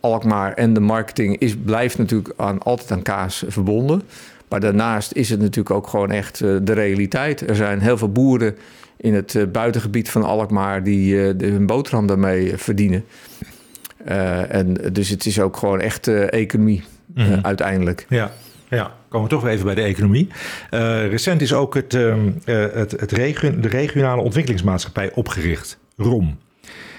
Alkmaar 0.00 0.52
en 0.52 0.72
de 0.72 0.80
marketing 0.80 1.38
is, 1.38 1.56
blijft 1.64 1.98
natuurlijk 1.98 2.32
aan, 2.36 2.62
altijd 2.62 2.90
aan 2.90 3.02
kaas 3.02 3.44
verbonden. 3.48 4.02
Maar 4.48 4.60
daarnaast 4.60 5.12
is 5.12 5.30
het 5.30 5.40
natuurlijk 5.40 5.74
ook 5.74 5.86
gewoon 5.86 6.10
echt 6.10 6.38
de 6.38 6.72
realiteit. 6.72 7.48
Er 7.48 7.56
zijn 7.56 7.80
heel 7.80 7.98
veel 7.98 8.12
boeren 8.12 8.56
in 8.96 9.14
het 9.14 9.52
buitengebied 9.52 10.10
van 10.10 10.22
Alkmaar 10.22 10.84
die 10.84 11.16
hun 11.16 11.66
boterham 11.66 12.06
daarmee 12.06 12.56
verdienen. 12.56 13.04
en 14.48 14.74
dus 14.92 15.08
het 15.08 15.26
is 15.26 15.40
ook 15.40 15.56
gewoon 15.56 15.80
echt 15.80 16.08
economie 16.28 16.82
mm. 17.14 17.38
uiteindelijk. 17.42 18.06
Ja. 18.08 18.32
Ja, 18.70 18.92
komen 19.08 19.28
we 19.28 19.34
toch 19.34 19.42
weer 19.42 19.52
even 19.52 19.64
bij 19.64 19.74
de 19.74 19.82
economie. 19.82 20.28
Uh, 20.70 21.08
recent 21.08 21.40
is 21.40 21.52
ook 21.52 21.74
het, 21.74 21.94
uh, 21.94 22.16
het, 22.44 22.90
het 22.90 23.12
region, 23.12 23.60
de 23.60 23.68
regionale 23.68 24.22
ontwikkelingsmaatschappij 24.22 25.12
opgericht, 25.14 25.78
ROM. 25.96 26.38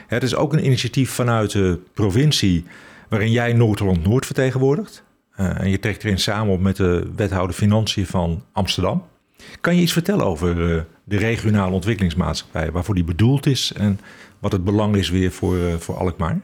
Het 0.08 0.24
is 0.24 0.36
ook 0.36 0.54
een 0.54 0.66
initiatief 0.66 1.12
vanuit 1.12 1.52
de 1.52 1.80
provincie 1.94 2.66
waarin 3.10 3.32
jij 3.32 3.54
Noord-Holland-Noord 3.54 4.26
vertegenwoordigt. 4.26 5.04
Uh, 5.40 5.60
en 5.60 5.70
je 5.70 5.80
trekt 5.80 6.04
erin 6.04 6.20
samen 6.20 6.54
op 6.54 6.60
met 6.60 6.76
de 6.76 7.10
wethouder 7.16 7.56
Financiën 7.56 8.06
van 8.06 8.44
Amsterdam. 8.52 9.06
Kan 9.62 9.76
je 9.76 9.82
iets 9.82 9.94
vertellen 9.94 10.26
over 10.26 10.56
de 11.04 11.18
regionale 11.18 11.74
ontwikkelingsmaatschappij, 11.74 12.72
waarvoor 12.72 12.96
die 12.96 13.04
bedoeld 13.04 13.46
is 13.46 13.74
en 13.76 14.00
wat 14.40 14.52
het 14.52 14.64
belang 14.64 14.96
is 14.96 15.10
weer 15.10 15.32
voor, 15.32 15.58
voor 15.80 15.96
Alkmaar? 15.96 16.40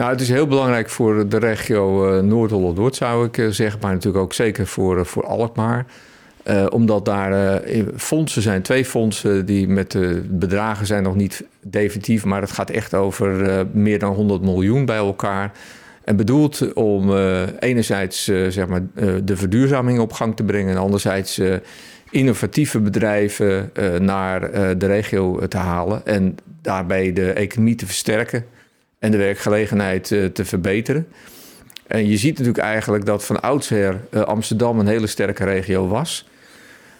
Nou, 0.00 0.12
het 0.12 0.20
is 0.20 0.28
heel 0.28 0.46
belangrijk 0.46 0.90
voor 0.90 1.28
de 1.28 1.38
regio 1.38 2.16
uh, 2.16 2.22
Noord-Holland-Noord, 2.22 2.96
zou 2.96 3.26
ik 3.26 3.36
uh, 3.36 3.48
zeggen. 3.48 3.80
Maar 3.80 3.92
natuurlijk 3.92 4.24
ook 4.24 4.32
zeker 4.32 4.66
voor, 4.66 4.98
uh, 4.98 5.04
voor 5.04 5.26
Alkmaar. 5.26 5.86
omdat 6.70 7.04
daar 7.04 7.62
fondsen 7.96 8.42
zijn, 8.42 8.62
twee 8.62 8.84
fondsen 8.84 9.46
die 9.46 9.68
met 9.68 9.90
de 9.90 10.22
bedragen 10.28 10.86
zijn 10.86 11.02
nog 11.02 11.14
niet 11.14 11.44
definitief. 11.62 12.24
Maar 12.24 12.40
het 12.40 12.50
gaat 12.50 12.70
echt 12.70 12.94
over 12.94 13.66
meer 13.72 13.98
dan 13.98 14.14
100 14.14 14.42
miljoen 14.42 14.84
bij 14.84 14.96
elkaar. 14.96 15.52
En 16.04 16.16
bedoeld 16.16 16.72
om 16.72 17.16
enerzijds 17.58 18.24
zeg 18.24 18.66
maar, 18.66 18.82
de 19.24 19.36
verduurzaming 19.36 19.98
op 19.98 20.12
gang 20.12 20.36
te 20.36 20.44
brengen. 20.44 20.74
En 20.74 20.80
anderzijds 20.80 21.40
innovatieve 22.10 22.80
bedrijven 22.80 23.72
naar 23.98 24.40
de 24.78 24.86
regio 24.86 25.48
te 25.48 25.56
halen. 25.56 26.06
En 26.06 26.36
daarbij 26.62 27.12
de 27.12 27.32
economie 27.32 27.74
te 27.74 27.86
versterken 27.86 28.44
en 29.00 29.10
de 29.10 29.16
werkgelegenheid 29.16 30.10
uh, 30.10 30.24
te 30.24 30.44
verbeteren. 30.44 31.06
En 31.86 32.06
je 32.06 32.16
ziet 32.16 32.38
natuurlijk 32.38 32.64
eigenlijk 32.64 33.06
dat 33.06 33.24
van 33.24 33.40
oudsher 33.40 34.00
uh, 34.10 34.22
Amsterdam 34.22 34.78
een 34.78 34.86
hele 34.86 35.06
sterke 35.06 35.44
regio 35.44 35.88
was. 35.88 36.28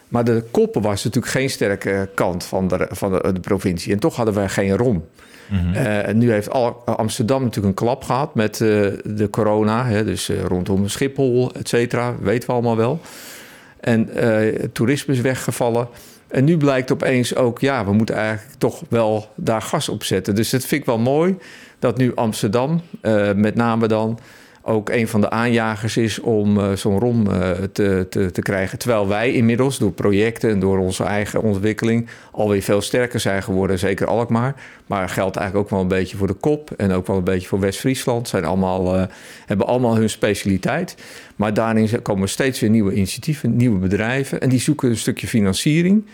Maar 0.09 0.25
de 0.25 0.45
koppen 0.51 0.83
was 0.83 1.05
natuurlijk 1.05 1.33
geen 1.33 1.51
sterke 1.51 2.09
kant 2.15 2.45
van 2.45 2.69
de, 2.69 2.89
van 2.91 3.13
de, 3.13 3.33
de 3.33 3.41
provincie. 3.41 3.93
En 3.93 3.99
toch 3.99 4.17
hadden 4.17 4.35
wij 4.35 4.49
geen 4.49 4.77
ROM. 4.77 4.95
Mm 5.49 5.75
en 5.75 6.19
nu 6.19 6.33
heeft 6.33 6.51
Amsterdam 6.85 7.43
natuurlijk 7.43 7.81
een 7.81 7.87
klap 7.87 8.05
gehad 8.05 8.35
met 8.35 8.57
de 8.57 9.29
corona. 9.31 9.87
Hè, 9.87 10.05
dus 10.05 10.31
rondom 10.47 10.89
Schiphol, 10.89 11.53
et 11.55 11.69
cetera, 11.69 12.15
weten 12.21 12.49
we 12.49 12.55
allemaal 12.55 12.77
wel. 12.77 13.01
En 13.81 14.11
toerisme 14.73 15.15
is 15.15 15.21
weggevallen. 15.21 15.89
En 16.29 16.45
nu 16.45 16.57
blijkt 16.57 16.93
opeens 16.93 17.35
ook, 17.35 17.61
ja, 17.61 17.85
we 17.85 17.93
moeten 17.93 18.15
eigenlijk 18.15 18.59
toch 18.59 18.83
wel 18.89 19.29
daar 19.35 19.63
gas 19.63 19.89
op 19.89 20.05
zetten. 20.05 20.35
Dus 20.35 20.51
dat 20.51 20.65
vind 20.65 20.81
ik 20.81 20.87
wel 20.87 20.99
mooi 20.99 21.37
dat 21.81 21.97
nu 21.99 22.14
Amsterdam, 22.14 22.81
uh, 23.03 23.33
met 23.33 23.55
name 23.55 23.88
dan, 23.88 24.19
ook 24.62 24.88
een 24.88 25.09
van 25.09 25.21
de 25.21 25.31
aanjagers 25.31 25.97
is 25.97 26.21
om 26.21 26.59
uh, 26.59 26.73
zo'n 26.73 26.99
ROM 26.99 27.27
uh, 27.27 27.51
te, 27.73 28.07
te, 28.11 28.31
te, 28.31 28.43
krijgen. 28.43 28.79
Terwijl 28.79 29.09
wij 29.09 29.33
inmiddels 29.33 29.79
door 29.79 29.93
projecten 29.93 30.51
en 30.51 30.61
door 30.61 30.79
onze 30.79 31.05
eigen 31.05 31.43
ontwikkeling 31.43 32.09
alweer 32.31 32.62
veel 32.62 32.81
sterker 32.81 33.21
zijn 33.21 33.43
geworden, 33.43 33.79
zeker 33.79 34.07
Alkmaar. 34.07 34.55
Maar 34.87 35.09
geldt 35.09 35.37
eigenlijk 35.37 35.66
ook 35.66 35.73
wel 35.73 35.81
een 35.81 35.99
beetje 35.99 36.16
voor 36.16 36.27
de 36.27 36.33
kop 36.33 36.71
en 36.77 36.93
ook 36.93 37.07
wel 37.07 37.16
een 37.16 37.25
beetje 37.25 37.49
voor 37.49 37.61
West-Friesland. 37.61 38.29
Zijn 38.29 38.45
allemaal, 38.45 39.09
hebben 39.47 39.66
allemaal 39.66 39.97
hun 39.97 40.11
specialiteit. 40.11 40.95
Maar 41.37 41.55
daarin 41.55 42.03
komen 42.03 42.29
steeds 42.29 42.61
weer 42.61 42.71
nieuwe 42.71 42.95
initiatieven, 42.95 43.57
nieuwe 43.57 43.79
bedrijven 43.79 44.40
en 44.40 44.49
die 44.49 44.61
zoeken 44.61 44.88
een 44.88 44.97
stukje 44.97 45.27
financiering. 45.27 46.05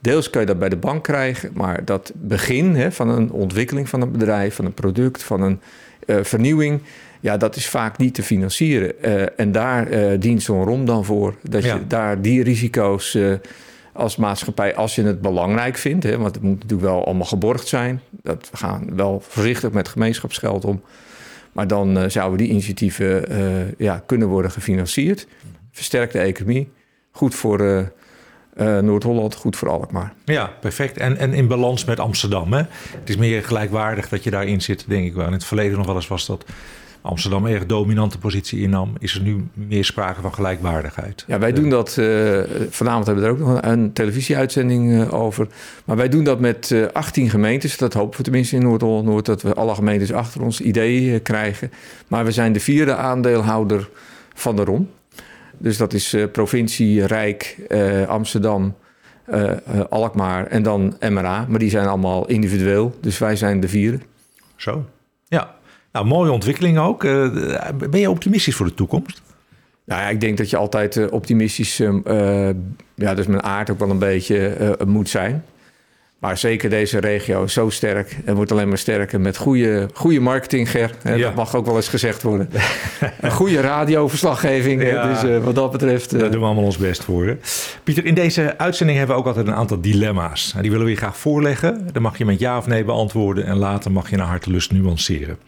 Deels 0.00 0.30
kan 0.30 0.40
je 0.40 0.46
dat 0.46 0.58
bij 0.58 0.68
de 0.68 0.76
bank 0.76 1.04
krijgen, 1.04 1.50
maar 1.54 1.84
dat 1.84 2.12
begin 2.14 2.74
hè, 2.74 2.92
van 2.92 3.08
een 3.08 3.30
ontwikkeling 3.30 3.88
van 3.88 4.00
een 4.00 4.12
bedrijf, 4.12 4.54
van 4.54 4.64
een 4.64 4.74
product, 4.74 5.22
van 5.22 5.42
een 5.42 5.60
uh, 6.06 6.16
vernieuwing, 6.22 6.80
ja, 7.20 7.36
dat 7.36 7.56
is 7.56 7.68
vaak 7.68 7.98
niet 7.98 8.14
te 8.14 8.22
financieren. 8.22 8.92
Uh, 9.02 9.40
en 9.40 9.52
daar 9.52 9.92
uh, 9.92 10.20
dient 10.20 10.42
zo'n 10.42 10.64
ROM 10.64 10.84
dan 10.84 11.04
voor. 11.04 11.34
Dat 11.42 11.64
ja. 11.64 11.74
je 11.74 11.86
daar 11.86 12.22
die 12.22 12.42
risico's 12.42 13.18
als 13.92 14.16
maatschappij, 14.16 14.74
als 14.74 14.94
je 14.94 15.02
het 15.02 15.20
belangrijk 15.20 15.76
vindt, 15.76 16.04
hè, 16.04 16.18
want 16.18 16.34
het 16.34 16.44
moet 16.44 16.54
natuurlijk 16.54 16.88
wel 16.88 17.04
allemaal 17.04 17.26
geborgd 17.26 17.66
zijn. 17.66 18.00
Dat, 18.10 18.48
we 18.50 18.56
gaan 18.56 18.96
wel 18.96 19.22
voorzichtig 19.28 19.70
met 19.70 19.88
gemeenschapsgeld 19.88 20.64
om. 20.64 20.82
Maar 21.52 21.66
dan 21.66 22.10
zouden 22.10 22.38
die 22.38 22.48
initiatieven 22.48 23.24
ja, 23.78 24.02
kunnen 24.06 24.28
worden 24.28 24.50
gefinancierd. 24.50 25.26
Versterkt 25.72 26.12
de 26.12 26.18
economie. 26.18 26.70
Goed 27.10 27.34
voor 27.34 27.92
uh, 28.60 28.78
Noord-Holland, 28.78 29.34
goed 29.34 29.56
voor 29.56 29.68
Alkmaar. 29.68 30.12
Ja, 30.24 30.50
perfect. 30.60 30.96
En, 30.96 31.16
en 31.16 31.34
in 31.34 31.46
balans 31.46 31.84
met 31.84 32.00
Amsterdam. 32.00 32.52
Hè? 32.52 32.62
Het 32.98 33.08
is 33.08 33.16
meer 33.16 33.44
gelijkwaardig 33.44 34.08
dat 34.08 34.24
je 34.24 34.30
daarin 34.30 34.60
zit, 34.60 34.84
denk 34.88 35.06
ik 35.06 35.14
wel. 35.14 35.26
In 35.26 35.32
het 35.32 35.44
verleden 35.44 35.76
nog 35.76 35.86
wel 35.86 35.94
eens 35.94 36.08
was 36.08 36.26
dat 36.26 36.44
Amsterdam 37.00 37.46
erg 37.46 37.66
dominante 37.66 38.18
positie 38.18 38.60
innam. 38.60 38.92
Is 38.98 39.14
er 39.14 39.20
nu 39.20 39.46
meer 39.52 39.84
sprake 39.84 40.20
van 40.20 40.34
gelijkwaardigheid? 40.34 41.24
Ja, 41.26 41.38
wij 41.38 41.52
doen 41.52 41.70
dat. 41.70 41.96
Uh, 41.98 42.40
vanavond 42.70 43.06
hebben 43.06 43.24
we 43.24 43.30
er 43.30 43.34
ook 43.36 43.46
nog 43.46 43.62
een, 43.62 43.70
een 43.70 43.92
televisieuitzending 43.92 44.90
uh, 44.90 45.14
over. 45.14 45.46
Maar 45.84 45.96
wij 45.96 46.08
doen 46.08 46.24
dat 46.24 46.40
met 46.40 46.74
18 46.92 47.30
gemeentes. 47.30 47.76
Dat 47.76 47.92
hopen 47.92 48.16
we 48.16 48.22
tenminste 48.22 48.56
in 48.56 48.62
Noord-Holland-Noord. 48.62 49.26
Dat 49.26 49.42
we 49.42 49.54
alle 49.54 49.74
gemeentes 49.74 50.12
achter 50.12 50.42
ons 50.42 50.60
idee 50.60 51.20
krijgen. 51.20 51.72
Maar 52.08 52.24
we 52.24 52.32
zijn 52.32 52.52
de 52.52 52.60
vierde 52.60 52.94
aandeelhouder 52.94 53.88
van 54.34 54.56
de 54.56 54.64
ROM. 54.64 54.88
Dus 55.58 55.76
dat 55.76 55.92
is 55.92 56.14
uh, 56.14 56.24
provincie, 56.32 57.06
Rijk, 57.06 57.56
uh, 57.68 58.08
Amsterdam, 58.08 58.76
uh, 59.28 59.50
Alkmaar 59.88 60.46
en 60.46 60.62
dan 60.62 60.96
MRA. 61.00 61.46
Maar 61.48 61.58
die 61.58 61.70
zijn 61.70 61.86
allemaal 61.86 62.28
individueel. 62.28 62.96
Dus 63.00 63.18
wij 63.18 63.36
zijn 63.36 63.60
de 63.60 63.68
vierde. 63.68 63.98
Zo, 64.56 64.84
ja. 65.28 65.56
Nou, 65.92 66.06
mooie 66.06 66.32
ontwikkeling 66.32 66.78
ook. 66.78 67.02
ben 67.90 68.00
je 68.00 68.10
optimistisch 68.10 68.54
voor 68.54 68.66
de 68.66 68.74
toekomst? 68.74 69.22
Nou 69.84 70.00
ja, 70.00 70.08
ik 70.08 70.20
denk 70.20 70.38
dat 70.38 70.50
je 70.50 70.56
altijd 70.56 71.10
optimistisch, 71.10 71.76
ja, 72.94 73.14
dus 73.14 73.26
mijn 73.26 73.42
aard 73.42 73.70
ook 73.70 73.78
wel 73.78 73.90
een 73.90 73.98
beetje 73.98 74.76
moet 74.86 75.08
zijn. 75.08 75.44
Maar 76.18 76.38
zeker 76.38 76.70
deze 76.70 76.98
regio 76.98 77.42
is 77.42 77.52
zo 77.52 77.70
sterk 77.70 78.16
en 78.24 78.34
wordt 78.34 78.52
alleen 78.52 78.68
maar 78.68 78.78
sterker 78.78 79.20
met 79.20 79.36
goede, 79.36 79.88
goede 79.94 80.20
marketing, 80.20 80.70
Ger. 80.70 80.90
Ja. 81.04 81.16
Dat 81.16 81.34
mag 81.34 81.54
ook 81.54 81.66
wel 81.66 81.76
eens 81.76 81.88
gezegd 81.88 82.22
worden. 82.22 82.50
een 83.20 83.30
goede 83.30 83.60
radioverslaggeving. 83.60 84.82
Ja. 84.82 85.08
Dus 85.08 85.24
uh, 85.24 85.44
wat 85.44 85.54
dat 85.54 85.72
betreft... 85.72 86.14
Uh... 86.14 86.20
Daar 86.20 86.30
doen 86.30 86.40
we 86.40 86.46
allemaal 86.46 86.64
ons 86.64 86.76
best 86.76 87.04
voor. 87.04 87.26
Hè? 87.26 87.36
Pieter, 87.84 88.04
in 88.04 88.14
deze 88.14 88.58
uitzending 88.58 88.98
hebben 88.98 89.16
we 89.16 89.22
ook 89.22 89.28
altijd 89.28 89.46
een 89.46 89.54
aantal 89.54 89.80
dilemma's. 89.80 90.52
En 90.56 90.62
die 90.62 90.70
willen 90.70 90.86
we 90.86 90.92
je 90.92 90.98
graag 90.98 91.16
voorleggen. 91.16 91.88
Dan 91.92 92.02
mag 92.02 92.18
je 92.18 92.24
met 92.24 92.38
ja 92.38 92.58
of 92.58 92.66
nee 92.66 92.84
beantwoorden 92.84 93.44
en 93.44 93.56
later 93.56 93.92
mag 93.92 94.10
je 94.10 94.16
naar 94.16 94.26
hartelust 94.26 94.72
nuanceren. 94.72 95.38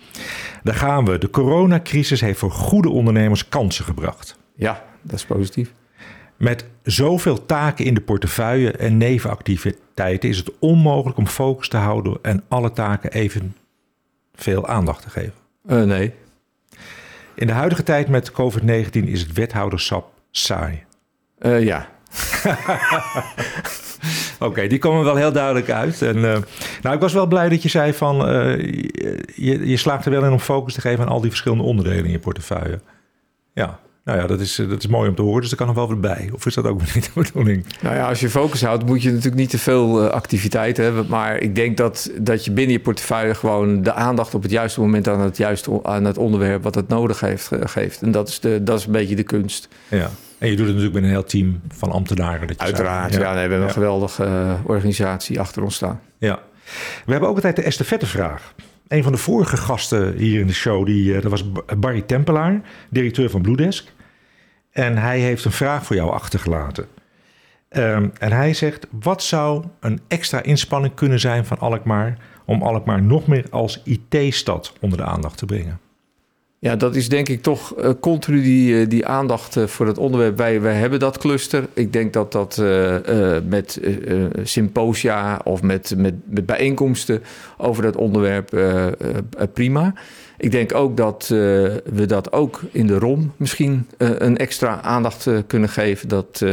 Daar 0.63 0.75
gaan 0.75 1.05
we. 1.05 1.19
De 1.19 1.31
coronacrisis 1.31 2.21
heeft 2.21 2.39
voor 2.39 2.51
goede 2.51 2.89
ondernemers 2.89 3.49
kansen 3.49 3.85
gebracht. 3.85 4.39
Ja, 4.55 4.85
dat 5.03 5.15
is 5.15 5.25
positief. 5.25 5.73
Met 6.37 6.65
zoveel 6.91 7.47
taken 7.47 7.85
in 7.85 7.95
de 7.95 8.01
portefeuille 8.01 8.71
en 8.71 8.97
nevenactiviteiten 8.97 10.29
is 10.29 10.37
het 10.37 10.51
onmogelijk 10.59 11.19
om 11.19 11.27
focus 11.27 11.69
te 11.69 11.77
houden 11.77 12.19
en 12.23 12.43
alle 12.49 12.73
taken 12.73 13.13
even 13.13 13.57
veel 14.35 14.67
aandacht 14.67 15.03
te 15.03 15.11
geven. 15.11 15.33
Uh, 15.69 15.83
nee. 15.83 16.15
In 17.35 17.47
de 17.47 17.53
huidige 17.53 17.83
tijd 17.83 18.09
met 18.09 18.33
COVID-19 18.33 18.91
is 18.91 19.21
het 19.21 19.33
wethouderschap 19.33 20.13
saai. 20.31 20.85
Uh, 21.39 21.65
ja. 21.65 21.89
Oké, 24.39 24.67
die 24.67 24.79
komen 24.79 25.05
wel 25.05 25.17
heel 25.17 25.33
duidelijk 25.33 25.71
uit. 25.71 26.03
En, 26.03 26.17
uh, 26.17 26.37
nou, 26.83 26.95
ik 26.95 27.01
was 27.01 27.13
wel 27.13 27.27
blij 27.27 27.49
dat 27.49 27.63
je 27.63 27.69
zei 27.69 27.93
van 27.95 28.17
je, 29.35 29.69
je 29.69 29.77
slaagt 29.77 30.05
er 30.05 30.11
wel 30.11 30.25
in 30.25 30.33
om 30.33 30.39
focus 30.39 30.75
te 30.75 30.81
geven 30.81 31.05
aan 31.05 31.11
al 31.11 31.21
die 31.21 31.31
verschillende 31.31 31.65
onderdelen 31.65 32.05
in 32.05 32.11
je 32.11 32.19
portefeuille. 32.19 32.81
Ja. 33.55 33.81
Nou 34.11 34.23
ja, 34.23 34.29
dat 34.29 34.41
is, 34.41 34.59
eh, 34.59 34.69
dat 34.69 34.79
is 34.79 34.87
mooi 34.87 35.09
om 35.09 35.15
te 35.15 35.23
horen. 35.23 35.41
Dus 35.41 35.51
dat 35.51 35.59
kan 35.59 35.67
nog 35.67 35.77
wel 35.77 35.89
weer 35.89 36.01
bij. 36.01 36.31
Of 36.35 36.47
is 36.47 36.55
dat 36.55 36.65
ook 36.65 36.81
niet 36.95 37.05
de 37.05 37.21
bedoeling? 37.23 37.67
Nou 37.81 37.97
ja, 37.97 38.09
als 38.09 38.21
je 38.21 38.31
focus 38.31 38.63
houdt, 38.63 38.87
moet 38.87 39.03
je 39.03 39.09
natuurlijk 39.09 39.37
niet 39.37 39.51
te 39.51 39.59
veel 39.59 40.05
uh, 40.05 40.11
activiteiten 40.11 40.85
hebben. 40.85 41.07
Maar 41.09 41.39
ik 41.39 41.55
denk 41.55 41.77
dat, 41.77 42.11
dat 42.21 42.45
je 42.45 42.53
binnen 42.53 42.73
je 42.73 42.81
portefeuille 42.81 43.35
gewoon 43.35 43.83
de 43.83 43.93
aandacht 43.93 44.35
op 44.35 44.43
het 44.43 44.51
juiste 44.51 44.81
moment 44.81 45.09
aan 45.09 45.21
het 45.21 45.37
juiste 45.37 45.81
aan 45.83 46.05
het 46.05 46.19
onderwerp 46.19 46.63
wat 46.63 46.75
het 46.75 46.89
nodig 46.89 47.21
heeft, 47.21 47.51
uh, 47.53 47.61
geeft. 47.65 48.03
En 48.03 48.11
dat 48.11 48.29
is, 48.29 48.41
de, 48.41 48.63
dat 48.63 48.79
is 48.79 48.87
een 48.87 48.93
beetje 48.93 49.17
de 49.17 49.23
kunst. 49.23 49.69
Ja. 49.89 50.11
En 50.39 50.51
je 50.51 50.57
doet 50.57 50.67
het 50.67 50.75
natuurlijk 50.77 50.95
met 50.95 51.03
een 51.03 51.17
heel 51.17 51.25
team 51.25 51.61
van 51.69 51.91
ambtenaren. 51.91 52.47
Dat 52.47 52.57
je 52.57 52.65
Uiteraard, 52.65 53.13
ja. 53.13 53.21
ja 53.21 53.35
nee, 53.35 53.35
we 53.35 53.41
hebben 53.41 53.63
een 53.63 53.71
geweldige 53.71 54.25
uh, 54.25 54.53
organisatie 54.65 55.41
achter 55.41 55.63
ons 55.63 55.75
staan. 55.75 56.01
Ja. 56.19 56.39
We 57.05 57.13
hebben 57.13 57.29
ook 57.29 57.35
altijd 57.35 57.57
de 57.57 57.63
estafettevraag. 57.63 58.55
Een 58.89 59.03
van 59.03 59.13
de 59.13 59.19
vorige 59.19 59.57
gasten 59.57 60.17
hier 60.17 60.41
in 60.41 60.47
de 60.47 60.53
show, 60.53 60.87
die, 60.87 61.21
dat 61.21 61.31
was 61.31 61.45
Barry 61.79 62.01
Tempelaar, 62.01 62.61
directeur 62.89 63.31
van 63.31 63.43
Bluedesk. 63.43 63.93
En 64.71 64.97
hij 64.97 65.19
heeft 65.19 65.45
een 65.45 65.53
vraag 65.53 65.85
voor 65.85 65.97
jou 65.97 66.11
achtergelaten. 66.11 66.87
Ehm, 67.69 68.09
en 68.19 68.33
hij 68.33 68.55
zegt, 68.55 68.87
wat 68.91 69.23
zou 69.23 69.65
een 69.81 70.01
extra 70.09 70.43
inspanning 70.43 70.95
kunnen 70.95 71.21
zijn 71.21 71.45
van 71.45 71.59
Alkmaar... 71.59 72.19
om 72.45 72.63
Alkmaar 72.63 73.03
nog 73.03 73.27
meer 73.27 73.45
als 73.51 73.83
IT-stad 73.85 74.73
onder 74.81 74.99
de 74.99 75.05
aandacht 75.05 75.39
te 75.39 75.47
brengen? 75.47 75.81
Ja, 76.59 76.77
dat 76.77 76.97
is 76.97 77.09
denk 77.09 77.29
ik 77.29 77.43
toch 77.43 77.79
uh, 77.79 77.91
continu 78.01 78.43
die, 78.43 78.73
uh, 78.73 78.89
die 78.89 79.07
aandacht 79.07 79.57
uh, 79.57 79.67
voor 79.67 79.87
het 79.87 79.99
onderwerp. 79.99 80.37
Wij, 80.37 80.61
wij 80.61 80.75
hebben 80.75 80.99
dat 80.99 81.19
cluster. 81.19 81.69
Ik 81.73 81.93
denk 81.93 82.13
dat 82.13 82.33
dat 82.33 82.63
met 83.45 83.81
symposia 84.43 85.41
of 85.45 85.63
met, 85.63 85.95
met, 85.97 86.15
met 86.25 86.47
bijeenkomsten 86.47 87.23
over 87.57 87.83
dat 87.83 87.97
onderwerp 87.97 88.49
prima. 89.53 89.95
Ik 90.41 90.51
denk 90.51 90.75
ook 90.75 90.97
dat 90.97 91.27
we 91.29 92.05
dat 92.07 92.33
ook 92.33 92.61
in 92.71 92.87
de 92.87 92.99
ROM 92.99 93.33
misschien 93.37 93.87
een 93.97 94.37
extra 94.37 94.83
aandacht 94.83 95.29
kunnen 95.47 95.69
geven. 95.69 96.09
Dat 96.09 96.45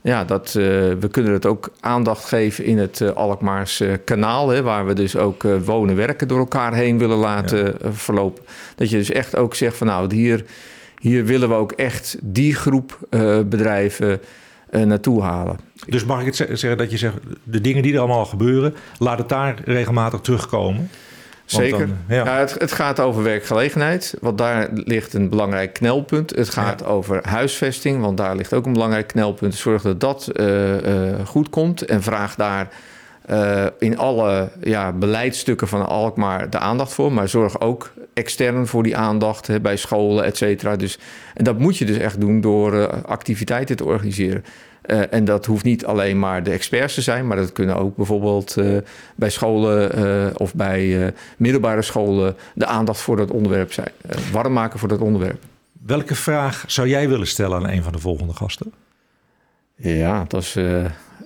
ja, 0.00 0.24
dat, 0.24 0.52
we 0.52 1.08
kunnen 1.10 1.32
het 1.32 1.46
ook 1.46 1.70
aandacht 1.80 2.24
geven 2.24 2.64
in 2.64 2.78
het 2.78 3.14
Alkmaars 3.14 3.80
uh, 3.80 3.92
kanaal, 4.04 4.48
hè, 4.48 4.62
waar 4.62 4.86
we 4.86 4.92
dus 4.92 5.16
ook 5.16 5.42
wonen, 5.64 5.96
werken 5.96 6.28
door 6.28 6.38
elkaar 6.38 6.74
heen 6.74 6.98
willen 6.98 7.16
laten 7.16 7.74
verlopen. 7.96 8.44
Dat 8.74 8.90
je 8.90 8.96
dus 8.96 9.10
echt 9.10 9.36
ook 9.36 9.54
zegt 9.54 9.76
van 9.76 9.86
nou, 9.86 10.14
hier, 10.14 10.44
hier 10.98 11.24
willen 11.24 11.48
we 11.48 11.54
ook 11.54 11.72
echt 11.72 12.16
die 12.22 12.54
groep 12.54 12.98
bedrijven 13.46 14.20
naartoe 14.70 15.22
halen. 15.22 15.58
Dus 15.86 16.04
mag 16.04 16.20
ik 16.20 16.26
het 16.26 16.36
zeggen 16.36 16.76
dat 16.76 16.90
je 16.90 16.98
zegt, 16.98 17.16
de 17.42 17.60
dingen 17.60 17.82
die 17.82 17.92
er 17.92 17.98
allemaal 17.98 18.26
gebeuren, 18.26 18.74
laat 18.98 19.18
het 19.18 19.28
daar 19.28 19.60
regelmatig 19.64 20.20
terugkomen? 20.20 20.90
Zeker. 21.46 21.78
Dan, 21.78 21.96
ja. 22.08 22.24
ja 22.24 22.38
het, 22.38 22.54
het, 22.58 22.72
gaat 22.72 23.00
over 23.00 23.22
werkgelegenheid, 23.22 24.14
want 24.20 24.38
daar 24.38 24.68
ligt 24.72 25.14
een 25.14 25.28
belangrijk 25.28 25.72
knelpunt. 25.72 26.36
Het 26.36 26.48
gaat 26.48 26.80
ja. 26.80 26.86
over 26.86 27.28
huisvesting, 27.28 28.00
want 28.00 28.16
daar 28.16 28.36
ligt 28.36 28.52
ook 28.52 28.66
een 28.66 28.72
belangrijk 28.72 29.06
knelpunt. 29.06 29.54
Zorg 29.54 29.82
dat 29.82 30.00
dat 30.00 30.30
uh, 30.32 30.82
uh, 30.82 31.26
goed 31.26 31.50
komt 31.50 31.82
en 31.82 32.02
vraag 32.02 32.34
daar 32.34 32.68
uh, 33.30 33.66
in 33.78 33.98
alle 33.98 34.50
ja, 34.62 34.92
beleidsstukken 34.92 35.68
van 35.68 35.86
Alkmaar 35.86 36.50
de 36.50 36.58
aandacht 36.58 36.92
voor. 36.92 37.12
Maar 37.12 37.28
zorg 37.28 37.60
ook 37.60 37.92
extern 38.14 38.66
voor 38.66 38.82
die 38.82 38.96
aandacht 38.96 39.46
hè, 39.46 39.60
bij 39.60 39.76
scholen, 39.76 40.24
et 40.24 40.36
cetera. 40.36 40.76
Dus, 40.76 40.98
en 41.34 41.44
dat 41.44 41.58
moet 41.58 41.76
je 41.76 41.84
dus 41.84 41.98
echt 41.98 42.20
doen 42.20 42.40
door 42.40 43.02
activiteiten 43.02 43.76
te 43.76 43.84
organiseren. 43.84 44.44
Uh, 44.86 45.12
en 45.12 45.24
dat 45.24 45.46
hoeft 45.46 45.64
niet 45.64 45.86
alleen 45.86 46.18
maar 46.18 46.42
de 46.42 46.50
experts 46.50 46.94
te 46.94 47.00
zijn, 47.00 47.26
maar 47.26 47.36
dat 47.36 47.52
kunnen 47.52 47.76
ook 47.76 47.96
bijvoorbeeld 47.96 48.56
uh, 48.58 48.78
bij 49.14 49.30
scholen 49.30 49.98
uh, 49.98 50.26
of 50.36 50.54
bij 50.54 51.12
middelbare 51.36 51.82
scholen 51.82 52.36
de 52.54 52.66
aandacht 52.66 53.00
voor 53.00 53.16
dat 53.16 53.30
onderwerp 53.30 53.72
zijn. 53.72 53.90
warm 54.32 54.52
maken 54.52 54.78
voor 54.78 54.88
dat 54.88 55.00
onderwerp. 55.00 55.42
Welke 55.86 56.14
vraag 56.14 56.64
zou 56.66 56.88
jij 56.88 57.08
willen 57.08 57.26
stellen 57.26 57.56
aan 57.58 57.68
een 57.68 57.82
van 57.82 57.92
de 57.92 57.98
volgende 57.98 58.32
gasten? 58.32 58.72
Ja, 59.76 60.24
dat 60.28 60.42
is 60.42 60.56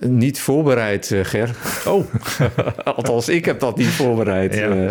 niet 0.01 0.41
voorbereid, 0.41 1.15
Ger. 1.23 1.57
Oh, 1.87 2.05
althans, 2.97 3.29
ik 3.29 3.45
heb 3.45 3.61
dat 3.61 3.77
niet 3.77 3.89
voorbereid. 3.89 4.55
Ja. 4.55 4.91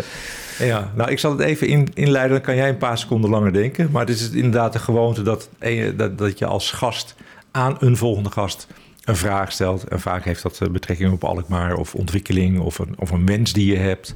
Ja, 0.66 0.92
nou 0.94 1.10
ik 1.10 1.18
zal 1.18 1.30
het 1.30 1.40
even 1.40 1.66
in, 1.66 1.88
inleiden, 1.94 2.32
dan 2.32 2.40
kan 2.40 2.56
jij 2.56 2.68
een 2.68 2.76
paar 2.76 2.98
seconden 2.98 3.30
langer 3.30 3.52
denken. 3.52 3.88
Maar 3.90 4.06
het 4.06 4.14
is 4.14 4.30
inderdaad 4.30 4.72
de 4.72 4.78
gewoonte 4.78 5.22
dat, 5.22 5.48
dat, 5.96 6.18
dat 6.18 6.38
je 6.38 6.46
als 6.46 6.70
gast 6.70 7.14
aan 7.50 7.76
een 7.78 7.96
volgende 7.96 8.30
gast 8.30 8.66
een 9.04 9.16
vraag 9.16 9.52
stelt. 9.52 9.84
En 9.84 10.00
vaak 10.00 10.24
heeft 10.24 10.42
dat 10.42 10.60
eh, 10.60 10.68
betrekking 10.68 11.12
op 11.12 11.24
Alkmaar 11.24 11.74
of 11.74 11.94
ontwikkeling 11.94 12.60
of 12.60 12.78
een, 12.78 12.94
of 12.98 13.10
een 13.10 13.26
wens 13.26 13.52
die 13.52 13.72
je 13.72 13.78
hebt, 13.78 14.14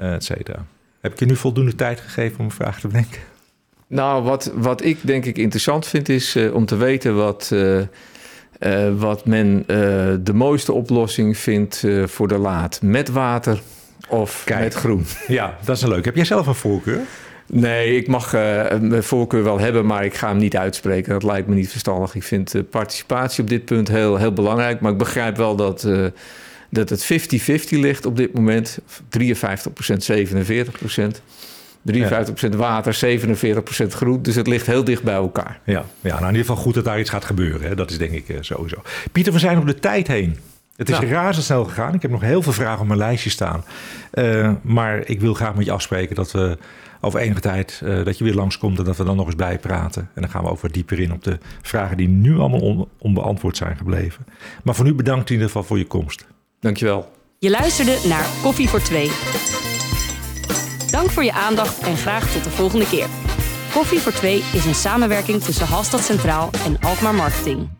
uh, 0.00 0.14
et 0.14 0.24
cetera. 0.24 0.64
Heb 1.00 1.12
ik 1.12 1.18
je 1.18 1.26
nu 1.26 1.36
voldoende 1.36 1.74
tijd 1.74 2.00
gegeven 2.00 2.38
om 2.38 2.44
een 2.44 2.50
vraag 2.50 2.80
te 2.80 2.86
bedenken? 2.86 3.20
Nou, 3.86 4.22
wat, 4.22 4.52
wat 4.54 4.84
ik 4.84 4.98
denk 5.02 5.24
ik 5.24 5.38
interessant 5.38 5.86
vind 5.86 6.08
is 6.08 6.36
uh, 6.36 6.54
om 6.54 6.66
te 6.66 6.76
weten 6.76 7.16
wat, 7.16 7.50
uh, 7.52 7.80
uh, 8.60 8.94
wat 8.96 9.26
men 9.26 9.64
de 10.24 10.32
mooiste 10.34 10.72
oplossing 10.72 11.36
vindt 11.36 11.84
voor 12.04 12.28
de 12.28 12.38
laad. 12.38 12.82
Met 12.82 13.08
water 13.08 13.60
of 14.08 14.42
Kijk. 14.44 14.60
met 14.60 14.74
groen. 14.74 15.04
Ja, 15.26 15.58
dat 15.64 15.76
is 15.76 15.82
een 15.82 15.88
leuk. 15.88 16.04
Heb 16.04 16.14
jij 16.16 16.24
zelf 16.24 16.46
een 16.46 16.54
voorkeur? 16.54 17.00
Nee, 17.46 17.96
ik 17.96 18.08
mag 18.08 18.34
uh, 18.34 18.40
mijn 18.80 19.02
voorkeur 19.02 19.42
wel 19.42 19.58
hebben, 19.58 19.86
maar 19.86 20.04
ik 20.04 20.14
ga 20.14 20.28
hem 20.28 20.36
niet 20.36 20.56
uitspreken. 20.56 21.12
Dat 21.12 21.22
lijkt 21.22 21.48
me 21.48 21.54
niet 21.54 21.70
verstandig. 21.70 22.14
Ik 22.14 22.22
vind 22.22 22.54
uh, 22.54 22.62
participatie 22.70 23.42
op 23.42 23.48
dit 23.48 23.64
punt 23.64 23.88
heel, 23.88 24.16
heel 24.16 24.32
belangrijk. 24.32 24.80
Maar 24.80 24.92
ik 24.92 24.98
begrijp 24.98 25.36
wel 25.36 25.56
dat, 25.56 25.84
uh, 25.84 26.06
dat 26.70 26.88
het 26.88 27.04
50-50 27.04 27.68
ligt 27.68 28.06
op 28.06 28.16
dit 28.16 28.34
moment. 28.34 28.78
53%, 29.18 29.22
47%. 30.12 31.22
53% 31.92 32.56
water, 32.56 33.20
47% 33.84 33.86
groen. 33.88 34.22
Dus 34.22 34.34
het 34.34 34.46
ligt 34.46 34.66
heel 34.66 34.84
dicht 34.84 35.02
bij 35.02 35.14
elkaar. 35.14 35.60
Ja, 35.64 35.84
ja 36.00 36.08
nou 36.08 36.20
in 36.20 36.26
ieder 36.26 36.40
geval 36.40 36.56
goed 36.56 36.74
dat 36.74 36.84
daar 36.84 37.00
iets 37.00 37.10
gaat 37.10 37.24
gebeuren. 37.24 37.68
Hè? 37.68 37.74
Dat 37.74 37.90
is 37.90 37.98
denk 37.98 38.12
ik 38.12 38.24
sowieso. 38.40 38.82
Pieter, 39.12 39.32
we 39.32 39.38
zijn 39.38 39.58
op 39.58 39.66
de 39.66 39.74
tijd 39.74 40.06
heen. 40.06 40.36
Het 40.76 40.88
is 40.88 40.98
nou. 40.98 41.10
razendsnel 41.10 41.64
gegaan. 41.64 41.94
Ik 41.94 42.02
heb 42.02 42.10
nog 42.10 42.20
heel 42.20 42.42
veel 42.42 42.52
vragen 42.52 42.80
op 42.80 42.86
mijn 42.86 42.98
lijstje 42.98 43.30
staan. 43.30 43.64
Uh, 44.14 44.52
maar 44.62 45.08
ik 45.08 45.20
wil 45.20 45.34
graag 45.34 45.54
met 45.54 45.64
je 45.64 45.72
afspreken 45.72 46.14
dat 46.14 46.32
we 46.32 46.58
over 47.06 47.20
enige 47.20 47.40
tijd 47.40 47.80
uh, 47.84 48.04
dat 48.04 48.18
je 48.18 48.24
weer 48.24 48.34
langskomt 48.34 48.78
en 48.78 48.84
dat 48.84 48.96
we 48.96 49.04
dan 49.04 49.16
nog 49.16 49.26
eens 49.26 49.36
bijpraten. 49.36 50.10
En 50.14 50.20
dan 50.20 50.30
gaan 50.30 50.44
we 50.44 50.50
over 50.50 50.72
dieper 50.72 51.00
in 51.00 51.12
op 51.12 51.24
de 51.24 51.38
vragen 51.62 51.96
die 51.96 52.08
nu 52.08 52.38
allemaal 52.38 52.60
on, 52.60 52.88
onbeantwoord 52.98 53.56
zijn 53.56 53.76
gebleven. 53.76 54.26
Maar 54.62 54.74
voor 54.74 54.84
nu 54.84 54.94
bedankt 54.94 55.28
in 55.28 55.32
ieder 55.32 55.46
geval 55.46 55.62
voor 55.62 55.78
je 55.78 55.86
komst. 55.86 56.26
Dankjewel. 56.60 57.10
Je 57.38 57.50
luisterde 57.50 57.98
naar 58.08 58.26
Koffie 58.42 58.68
voor 58.68 58.80
Twee. 58.80 59.10
Dank 60.90 61.10
voor 61.10 61.24
je 61.24 61.32
aandacht 61.32 61.78
en 61.78 61.96
graag 61.96 62.32
tot 62.32 62.44
de 62.44 62.50
volgende 62.50 62.88
keer. 62.88 63.06
Koffie 63.72 64.00
voor 64.00 64.12
Twee 64.12 64.42
is 64.52 64.64
een 64.64 64.74
samenwerking 64.74 65.42
tussen 65.42 65.66
Halstad 65.66 66.00
Centraal 66.00 66.50
en 66.64 66.80
Alkmaar 66.80 67.14
Marketing. 67.14 67.68